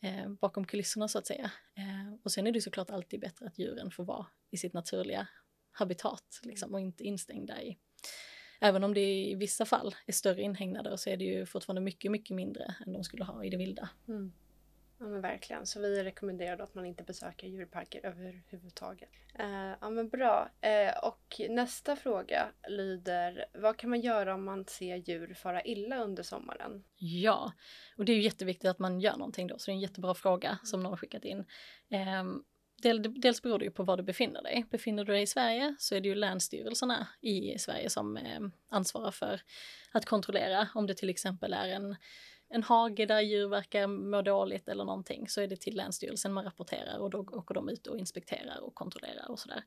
eh, 0.02 0.30
bakom 0.30 0.66
kulisserna 0.66 1.08
så 1.08 1.18
att 1.18 1.28
säga. 1.28 1.52
Ehm, 1.76 2.20
och 2.24 2.32
sen 2.32 2.48
är 2.48 2.52
det 2.52 2.62
såklart 2.62 2.90
alltid 2.90 3.20
bättre 3.20 3.48
att 3.48 3.60
djuren 3.60 3.92
får 3.92 4.04
vara 4.04 4.26
i 4.52 4.58
sitt 4.58 4.74
naturliga 4.74 5.28
habitat 5.72 6.40
liksom, 6.44 6.74
och 6.74 6.80
inte 6.80 7.04
instängda 7.04 7.62
i 7.62 7.78
Även 8.60 8.84
om 8.84 8.94
det 8.94 9.30
i 9.30 9.36
vissa 9.36 9.66
fall 9.66 9.96
är 10.06 10.14
större 10.14 10.42
inhägnader 10.42 10.98
så 10.98 11.10
är 11.10 11.18
det 11.18 11.26
ju 11.26 11.46
fortfarande 11.46 11.82
mycket, 11.82 12.12
mycket 12.12 12.36
mindre 12.36 12.76
än 12.86 12.94
de 12.94 13.04
skulle 13.04 13.24
ha 13.24 13.44
i 13.44 13.50
det 13.50 13.58
vilda. 13.58 13.90
Mm. 14.08 14.34
Ja 14.98 15.06
men 15.06 15.22
verkligen. 15.22 15.66
Så 15.66 15.82
vi 15.82 16.04
rekommenderar 16.04 16.58
då 16.58 16.64
att 16.64 16.76
man 16.76 16.86
inte 16.86 17.04
besöker 17.04 17.48
djurparker 17.48 18.06
överhuvudtaget. 18.06 19.10
Eh, 19.40 19.74
ja 19.82 19.90
men 19.90 20.10
bra. 20.10 20.50
Eh, 20.62 20.98
och 21.04 21.42
nästa 21.50 21.96
fråga 21.96 22.52
lyder, 22.68 23.46
vad 23.54 23.78
kan 23.78 23.90
man 23.90 24.02
göra 24.02 24.34
om 24.34 24.46
man 24.46 24.66
ser 24.66 24.96
djur 24.96 25.34
fara 25.34 25.62
illa 25.62 25.98
under 25.98 26.24
sommaren? 26.24 26.84
Ja, 26.98 27.54
och 27.98 28.06
det 28.06 28.12
är 28.12 28.16
ju 28.16 28.22
jätteviktigt 28.22 28.70
att 28.70 28.80
man 28.80 29.00
gör 29.00 29.18
någonting 29.18 29.48
då, 29.48 29.60
så 29.60 29.66
det 29.66 29.72
är 29.72 29.76
en 29.76 29.80
jättebra 29.80 30.14
fråga 30.14 30.58
som 30.64 30.84
någon 30.84 30.92
har 30.92 30.98
skickat 30.98 31.26
in. 31.26 31.46
Eh, 31.90 32.24
dels 33.16 33.42
beror 33.42 33.60
det 33.60 33.66
ju 33.66 33.72
på 33.72 33.84
var 33.84 33.98
du 33.98 34.04
befinner 34.04 34.44
dig. 34.44 34.66
Befinner 34.72 35.06
du 35.06 35.14
dig 35.14 35.22
i 35.22 35.28
Sverige 35.28 35.76
så 35.80 35.96
är 35.96 36.02
det 36.02 36.08
ju 36.08 36.16
länsstyrelserna 36.16 37.08
i 37.22 37.60
Sverige 37.60 37.90
som 37.90 38.18
ehm, 38.18 38.52
ansvarar 38.70 39.12
för 39.12 39.42
att 39.92 40.06
kontrollera 40.06 40.68
om 40.74 40.88
det 40.88 40.94
till 40.94 41.10
exempel 41.10 41.54
är 41.54 41.70
en 41.70 41.96
en 42.56 42.64
hage 42.64 43.06
där 43.06 43.22
djur 43.22 43.48
verkar 43.48 43.88
må 43.88 44.22
dåligt 44.22 44.70
eller 44.70 44.86
någonting 44.86 45.30
så 45.30 45.42
är 45.42 45.48
det 45.48 45.56
till 45.56 45.76
Länsstyrelsen 45.76 46.34
man 46.34 46.44
rapporterar 46.44 46.98
och 46.98 47.10
då 47.10 47.20
åker 47.20 47.56
de 47.56 47.70
ut 47.70 47.88
och 47.88 47.98
inspekterar 47.98 48.60
och 48.60 48.76
kontrollerar 48.76 49.32
och 49.32 49.40
sådär. 49.40 49.64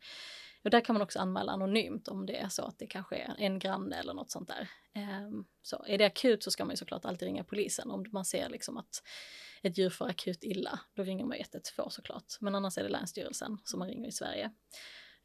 Och 0.64 0.70
där 0.70 0.80
kan 0.80 0.94
man 0.94 1.02
också 1.02 1.18
anmäla 1.18 1.52
anonymt 1.52 2.08
om 2.08 2.26
det 2.26 2.36
är 2.36 2.48
så 2.48 2.64
att 2.64 2.78
det 2.78 2.86
kanske 2.86 3.16
är 3.16 3.34
en 3.38 3.58
granne 3.58 3.96
eller 3.96 4.14
något 4.14 4.30
sånt 4.30 4.48
där. 4.48 4.68
Ehm, 4.94 5.44
så 5.62 5.84
är 5.86 5.98
det 5.98 6.04
akut 6.04 6.42
så 6.42 6.50
ska 6.50 6.64
man 6.64 6.72
ju 6.72 6.76
såklart 6.76 7.04
alltid 7.04 7.26
ringa 7.26 7.44
polisen 7.44 7.90
om 7.90 8.04
man 8.12 8.24
ser 8.24 8.48
liksom 8.48 8.76
att 8.76 9.02
ett 9.62 9.78
djur 9.78 9.90
får 9.90 10.08
akut 10.08 10.44
illa. 10.44 10.80
Då 10.94 11.02
ringer 11.02 11.24
man 11.24 11.36
112 11.38 11.88
såklart. 11.88 12.24
Men 12.40 12.54
annars 12.54 12.78
är 12.78 12.82
det 12.82 12.88
Länsstyrelsen 12.88 13.58
som 13.64 13.78
man 13.78 13.88
ringer 13.88 14.08
i 14.08 14.12
Sverige. 14.12 14.50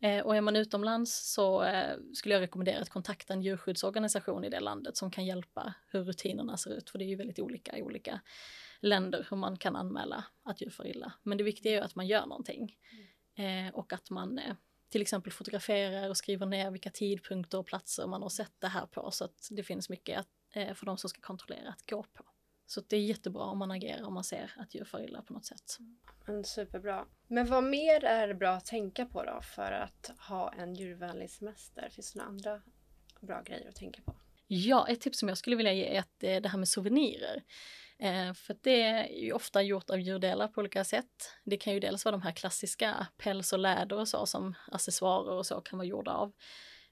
Eh, 0.04 0.26
och 0.26 0.36
är 0.36 0.42
man 0.42 0.56
utomlands 0.56 1.34
så 1.34 1.64
eh, 1.64 1.98
skulle 2.14 2.34
jag 2.34 2.42
rekommendera 2.42 2.82
att 2.82 2.90
kontakta 2.90 3.34
en 3.34 3.42
djurskyddsorganisation 3.42 4.44
i 4.44 4.50
det 4.50 4.60
landet 4.60 4.98
som 4.98 5.12
kan 5.12 5.26
hjälpa 5.26 5.74
hur 5.88 6.04
rutinerna 6.04 6.58
ser 6.58 6.72
ut, 6.74 6.90
för 6.90 7.00
det 7.00 7.06
är 7.06 7.08
ju 7.08 7.16
väldigt 7.16 7.40
olika 7.40 7.78
i 7.78 7.82
olika 7.82 8.22
länder 8.80 9.28
hur 9.30 9.38
man 9.38 9.58
kan 9.58 9.76
anmäla 9.76 10.26
att 10.44 10.62
djur 10.62 10.70
får 10.70 10.88
illa. 10.88 11.14
Men 11.24 11.38
det 11.38 11.44
viktiga 11.44 11.72
är 11.72 11.76
ju 11.76 11.82
att 11.82 11.96
man 11.96 12.08
gör 12.08 12.26
någonting 12.26 12.76
eh, 13.36 13.76
och 13.76 13.94
att 13.94 14.10
man 14.10 14.40
till 14.90 15.02
exempel 15.02 15.32
fotograferar 15.32 16.10
och 16.10 16.18
skriver 16.18 16.46
ner 16.46 16.72
vilka 16.72 16.90
tidpunkter 16.90 17.58
och 17.58 17.66
platser 17.66 18.08
man 18.08 18.22
har 18.22 18.30
sett 18.30 18.54
det 18.60 18.68
här 18.68 18.86
på 18.86 19.12
så 19.12 19.26
att 19.26 19.48
det 19.52 19.64
finns 19.64 19.90
mycket 19.90 20.26
för 20.54 20.86
de 20.86 20.98
som 20.98 21.10
ska 21.10 21.22
kontrollera 21.22 21.70
att 21.70 21.90
gå 21.90 22.04
på. 22.04 22.33
Så 22.66 22.82
det 22.82 22.96
är 22.96 23.02
jättebra 23.02 23.44
om 23.44 23.60
man 23.60 23.72
agerar 23.72 24.04
om 24.04 24.14
man 24.14 24.24
ser 24.24 24.54
att 24.58 24.76
djur 24.76 24.86
far 24.86 25.04
illa 25.04 25.22
på 25.22 25.34
något 25.34 25.46
sätt. 25.46 25.78
Men 26.26 26.44
superbra. 26.44 27.06
Men 27.28 27.46
vad 27.46 27.64
mer 27.64 28.04
är 28.04 28.34
bra 28.34 28.50
att 28.50 28.66
tänka 28.66 29.06
på 29.06 29.24
då 29.24 29.42
för 29.42 29.72
att 29.72 30.12
ha 30.30 30.54
en 30.54 30.74
djurvänlig 30.74 31.30
semester? 31.30 31.90
Finns 31.90 32.14
det 32.14 32.20
några 32.20 32.30
andra 32.30 32.62
bra 33.22 33.42
grejer 33.42 33.70
att 33.70 33.76
tänka 33.76 34.02
på? 34.02 34.16
Ja, 34.48 34.88
ett 34.88 35.02
tips 35.02 35.20
som 35.20 35.30
jag 35.30 35.38
skulle 35.38 35.56
vilja 35.56 35.74
ge 35.74 35.96
är 35.96 36.00
att 36.00 36.20
det 36.20 36.48
här 36.48 36.58
med 36.58 36.68
souvenirer. 36.68 37.44
Eh, 38.00 38.34
för 38.34 38.58
det 38.62 38.82
är 38.82 39.08
ju 39.08 39.34
ofta 39.34 39.62
gjort 39.62 39.90
av 39.90 40.00
djurdelar 40.00 40.48
på 40.48 40.62
olika 40.62 40.84
sätt. 40.84 41.36
Det 41.44 41.58
kan 41.58 41.74
ju 41.74 41.80
dels 41.80 42.06
vara 42.06 42.12
de 42.12 42.22
här 42.22 42.32
klassiska 42.32 43.08
päls 43.18 43.54
och 43.54 43.60
läder 43.60 44.00
och 44.00 44.08
så 44.08 44.26
som 44.26 44.56
accessoarer 44.72 45.34
och 45.34 45.46
så 45.46 45.62
kan 45.62 45.78
vara 45.80 45.88
gjorda 45.88 46.12
av. 46.12 46.34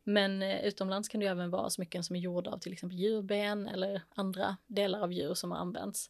Men 0.03 0.41
eh, 0.41 0.65
utomlands 0.65 1.09
kan 1.09 1.19
det 1.19 1.27
även 1.27 1.49
vara 1.49 1.69
smycken 1.69 2.03
som 2.03 2.15
är 2.15 2.19
gjorda 2.19 2.51
av 2.51 2.57
till 2.57 2.73
exempel 2.73 2.99
djurben 2.99 3.67
eller 3.67 4.01
andra 4.15 4.57
delar 4.67 4.99
av 4.99 5.13
djur 5.13 5.33
som 5.33 5.51
har 5.51 5.57
använts. 5.57 6.09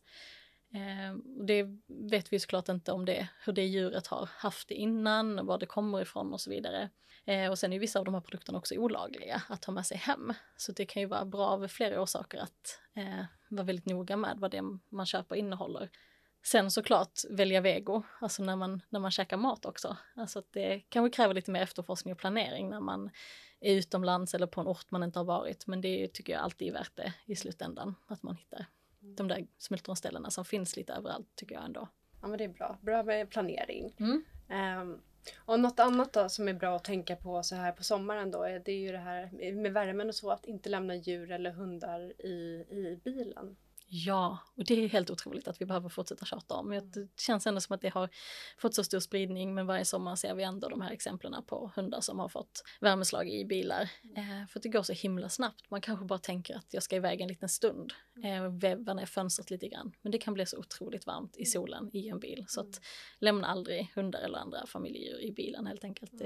Ehm, 0.74 1.24
det 1.48 1.66
vet 1.88 2.34
vi 2.34 2.40
såklart 2.40 2.70
inte 2.70 2.92
om 2.92 3.06
det, 3.06 3.28
hur 3.46 3.54
det 3.54 3.66
djuret 3.66 4.08
har 4.08 4.30
haft 4.38 4.68
det 4.68 4.76
innan, 4.76 5.46
var 5.46 5.58
det 5.58 5.66
kommer 5.66 6.02
ifrån 6.02 6.34
och 6.34 6.42
så 6.42 6.50
vidare. 6.50 6.90
Eh, 7.26 7.50
och 7.50 7.60
sen 7.60 7.74
är 7.74 7.80
vissa 7.80 8.00
av 8.00 8.06
de 8.06 8.14
här 8.14 8.22
produkterna 8.22 8.58
också 8.58 8.76
olagliga 8.76 9.42
att 9.50 9.62
ta 9.62 9.72
med 9.72 9.86
sig 9.86 9.98
hem. 9.98 10.34
Så 10.58 10.72
det 10.72 10.86
kan 10.86 11.02
ju 11.02 11.08
vara 11.08 11.26
bra 11.26 11.48
av 11.48 11.68
flera 11.68 12.02
orsaker 12.02 12.38
att 12.38 12.80
eh, 12.94 13.26
vara 13.50 13.64
väldigt 13.64 13.86
noga 13.86 14.18
med 14.18 14.38
vad 14.38 14.52
det 14.52 14.62
man 14.90 15.06
köper 15.06 15.36
innehåller. 15.36 15.90
Sen 16.44 16.72
såklart 16.72 17.20
välja 17.30 17.62
vego, 17.62 18.04
alltså 18.20 18.44
när 18.44 18.56
man, 18.56 18.82
när 18.90 19.00
man 19.00 19.12
käkar 19.12 19.38
mat 19.38 19.66
också. 19.66 19.98
Alltså 20.16 20.40
att 20.40 20.52
det 20.52 20.80
kanske 20.90 21.16
kräver 21.16 21.34
lite 21.34 21.52
mer 21.52 21.62
efterforskning 21.62 22.14
och 22.14 22.20
planering 22.20 22.70
när 22.70 22.80
man 22.80 23.10
är 23.62 23.76
utomlands 23.76 24.34
eller 24.34 24.48
på 24.48 24.62
en 24.62 24.68
ort 24.68 24.92
man 24.92 25.04
inte 25.04 25.20
har 25.20 25.24
varit. 25.24 25.68
Men 25.68 25.82
det 25.82 26.08
tycker 26.14 26.34
jag 26.34 26.42
alltid 26.42 26.68
är 26.68 26.74
värt 26.74 26.96
det 26.96 27.14
i 27.26 27.36
slutändan, 27.36 27.96
att 28.08 28.24
man 28.24 28.36
hittar 28.36 28.66
de 29.00 29.28
där 29.28 29.48
smultronställena 29.58 30.30
som 30.30 30.46
finns 30.46 30.76
lite 30.76 30.94
överallt 30.94 31.28
tycker 31.36 31.56
jag 31.56 31.66
ändå. 31.66 31.88
Ja 32.22 32.28
men 32.28 32.38
det 32.38 32.44
är 32.44 32.50
bra. 32.50 32.78
Bra 32.82 33.04
med 33.04 33.30
planering. 33.30 33.96
Mm. 34.00 34.24
Um, 34.82 35.02
och 35.36 35.60
något 35.60 35.80
annat 35.80 36.14
då 36.14 36.30
som 36.30 36.48
är 36.48 36.54
bra 36.54 36.76
att 36.76 36.84
tänka 36.84 37.16
på 37.16 37.44
så 37.44 37.56
här 37.56 37.72
på 37.72 37.84
sommaren 37.84 38.32
då, 38.32 38.44
det 38.44 38.72
är 38.72 38.80
ju 38.80 38.92
det 38.92 38.98
här 38.98 39.52
med 39.52 39.74
värmen 39.74 40.08
och 40.08 40.16
så, 40.16 40.32
att 40.32 40.46
inte 40.46 40.70
lämna 40.70 40.96
djur 40.96 41.32
eller 41.32 41.52
hundar 41.52 42.22
i, 42.22 42.66
i 42.70 43.00
bilen. 43.04 43.58
Ja, 43.94 44.38
och 44.56 44.66
det 44.66 44.84
är 44.84 44.90
helt 44.90 45.10
otroligt 45.10 45.48
att 45.48 45.62
vi 45.62 45.66
behöver 45.66 45.90
fortsätta 45.90 46.26
tjata 46.26 46.56
om. 46.56 46.70
Det 46.70 47.22
känns 47.22 47.48
ändå 47.48 47.62
som 47.62 47.76
att 47.76 47.82
det 47.82 47.90
har 47.90 48.10
fått 48.58 48.76
så 48.76 48.84
stor 48.84 49.00
spridning, 49.00 49.54
men 49.54 49.68
varje 49.68 49.86
sommar 49.86 50.16
ser 50.16 50.36
vi 50.36 50.44
ändå 50.44 50.70
de 50.70 50.82
här 50.82 50.92
exemplen 50.92 51.44
på 51.48 51.72
hundar 51.76 52.02
som 52.02 52.20
har 52.20 52.30
fått 52.30 52.64
värmeslag 52.82 53.30
i 53.30 53.46
bilar. 53.46 53.82
Eh, 54.16 54.48
för 54.50 54.60
att 54.60 54.64
det 54.64 54.70
går 54.70 54.84
så 54.84 54.94
himla 54.94 55.30
snabbt. 55.30 55.72
Man 55.72 55.82
kanske 55.82 56.06
bara 56.06 56.20
tänker 56.20 56.56
att 56.56 56.74
jag 56.74 56.84
ska 56.84 56.96
iväg 56.96 57.22
en 57.22 57.28
liten 57.28 57.50
stund, 57.50 57.94
eh, 58.24 58.50
väva 58.50 58.94
ner 58.94 59.06
fönstret 59.06 59.52
lite 59.52 59.68
grann. 59.68 59.96
Men 60.02 60.12
det 60.12 60.18
kan 60.18 60.34
bli 60.34 60.46
så 60.46 60.58
otroligt 60.58 61.06
varmt 61.06 61.38
i 61.38 61.46
solen 61.46 61.90
i 61.94 62.08
en 62.08 62.20
bil. 62.20 62.46
Så 62.48 62.62
att 62.62 62.82
lämna 63.20 63.48
aldrig 63.48 63.92
hundar 63.96 64.20
eller 64.20 64.38
andra 64.38 64.66
familjedjur 64.66 65.22
i 65.22 65.32
bilen 65.32 65.68
helt 65.68 65.84
enkelt. 65.84 66.22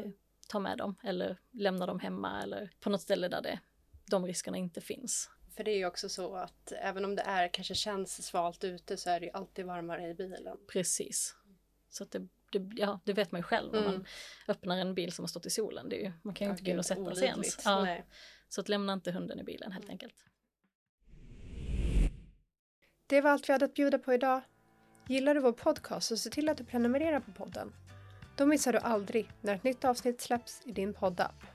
Ta 0.48 0.60
med 0.60 0.78
dem 0.78 0.96
eller 1.04 1.38
lämna 1.52 1.86
dem 1.86 2.00
hemma 2.00 2.42
eller 2.42 2.72
på 2.80 2.90
något 2.90 3.02
ställe 3.02 3.28
där 3.28 3.42
det, 3.42 3.60
de 4.06 4.26
riskerna 4.26 4.58
inte 4.58 4.82
finns. 4.82 5.30
För 5.56 5.64
det 5.64 5.72
är 5.72 5.78
ju 5.78 5.86
också 5.86 6.10
så 6.10 6.36
att 6.36 6.72
även 6.72 7.06
om 7.06 7.16
det 7.16 7.22
är 7.22 7.48
kanske 7.48 7.76
känns 7.76 8.26
svalt 8.26 8.64
ute 8.64 8.98
så 8.98 9.10
är 9.10 9.20
det 9.20 9.26
ju 9.26 9.32
alltid 9.32 9.66
varmare 9.66 10.10
i 10.10 10.14
bilen. 10.14 10.58
Precis. 10.68 11.36
Så 11.90 12.04
att 12.04 12.12
det, 12.12 12.20
det, 12.52 12.70
ja, 12.76 13.00
det 13.06 13.14
vet 13.14 13.32
man 13.32 13.40
ju 13.40 13.44
själv 13.44 13.74
när 13.74 13.82
man 13.82 13.96
mm. 13.96 14.06
öppnar 14.48 14.78
en 14.78 14.96
bil 14.96 15.12
som 15.12 15.24
har 15.24 15.28
stått 15.28 15.46
i 15.46 15.50
solen. 15.50 15.90
Det 15.90 15.96
är 15.96 16.04
ju, 16.04 16.12
man 16.22 16.34
kan 16.34 16.48
ju 16.48 16.52
inte 16.52 16.64
gå 16.64 16.72
in 16.72 16.80
och 16.80 16.86
sätta 16.86 17.16
sig 17.16 17.28
ens. 17.28 17.60
Ja. 17.66 17.98
Så 18.50 18.62
att 18.62 18.70
lämna 18.70 18.94
inte 18.94 19.12
hunden 19.12 19.40
i 19.40 19.44
bilen 19.44 19.72
helt 19.72 19.90
enkelt. 19.90 20.16
Det 23.08 23.22
var 23.22 23.32
allt 23.32 23.50
vi 23.50 23.54
hade 23.54 23.66
att 23.66 23.74
bjuda 23.74 24.00
på 24.00 24.14
idag. 24.14 24.42
Gillar 25.08 25.36
du 25.36 25.42
vår 25.42 25.52
podcast 25.52 26.08
så 26.08 26.18
se 26.18 26.30
till 26.30 26.50
att 26.50 26.58
du 26.58 26.64
prenumererar 26.64 27.20
på 27.20 27.32
podden. 27.32 27.74
Då 28.38 28.46
missar 28.46 28.74
du 28.74 28.80
aldrig 28.80 29.30
när 29.42 29.56
ett 29.56 29.64
nytt 29.64 29.86
avsnitt 29.86 30.22
släpps 30.22 30.62
i 30.66 30.72
din 30.72 30.94
poddapp. 30.94 31.55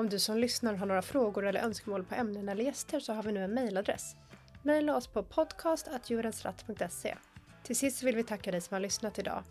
Om 0.00 0.08
du 0.08 0.18
som 0.18 0.38
lyssnar 0.38 0.74
har 0.74 0.86
några 0.86 1.02
frågor 1.02 1.46
eller 1.46 1.60
önskemål 1.60 2.04
på 2.04 2.14
ämnen 2.14 2.48
eller 2.48 2.64
gäster 2.64 3.00
så 3.00 3.12
har 3.12 3.22
vi 3.22 3.32
nu 3.32 3.44
en 3.44 3.54
mejladress. 3.54 4.16
Mejla 4.62 4.96
oss 4.96 5.06
på 5.06 5.22
podcast.djurensratt.se. 5.22 7.16
Till 7.62 7.76
sist 7.76 8.02
vill 8.02 8.16
vi 8.16 8.22
tacka 8.22 8.50
dig 8.50 8.60
som 8.60 8.74
har 8.74 8.80
lyssnat 8.80 9.18
idag. 9.18 9.42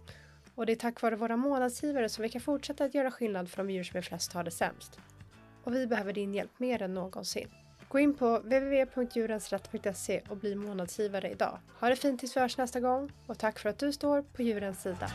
Och 0.55 0.65
det 0.65 0.71
är 0.71 0.75
tack 0.75 1.01
vare 1.01 1.15
våra 1.15 1.37
månadsgivare 1.37 2.09
som 2.09 2.21
vi 2.21 2.29
kan 2.29 2.41
fortsätta 2.41 2.83
att 2.83 2.93
göra 2.93 3.11
skillnad 3.11 3.49
för 3.49 3.57
de 3.57 3.69
djur 3.69 3.83
som 3.83 3.97
är 3.97 4.01
flest 4.01 4.33
har 4.33 4.43
det 4.43 4.51
sämst. 4.51 4.99
Och 5.63 5.75
vi 5.75 5.87
behöver 5.87 6.13
din 6.13 6.33
hjälp 6.33 6.59
mer 6.59 6.81
än 6.81 6.93
någonsin. 6.93 7.49
Gå 7.87 7.99
in 7.99 8.13
på 8.13 8.39
www.djurensrätt.se 8.39 10.21
och 10.29 10.37
bli 10.37 10.55
månadsgivare 10.55 11.29
idag. 11.29 11.59
Ha 11.79 11.89
det 11.89 11.95
fint 11.95 12.19
tills 12.19 12.35
vi 12.37 12.41
hörs 12.41 12.57
nästa 12.57 12.79
gång 12.79 13.11
och 13.27 13.37
tack 13.37 13.59
för 13.59 13.69
att 13.69 13.79
du 13.79 13.93
står 13.93 14.21
på 14.21 14.41
djurens 14.41 14.81
sida. 14.81 15.09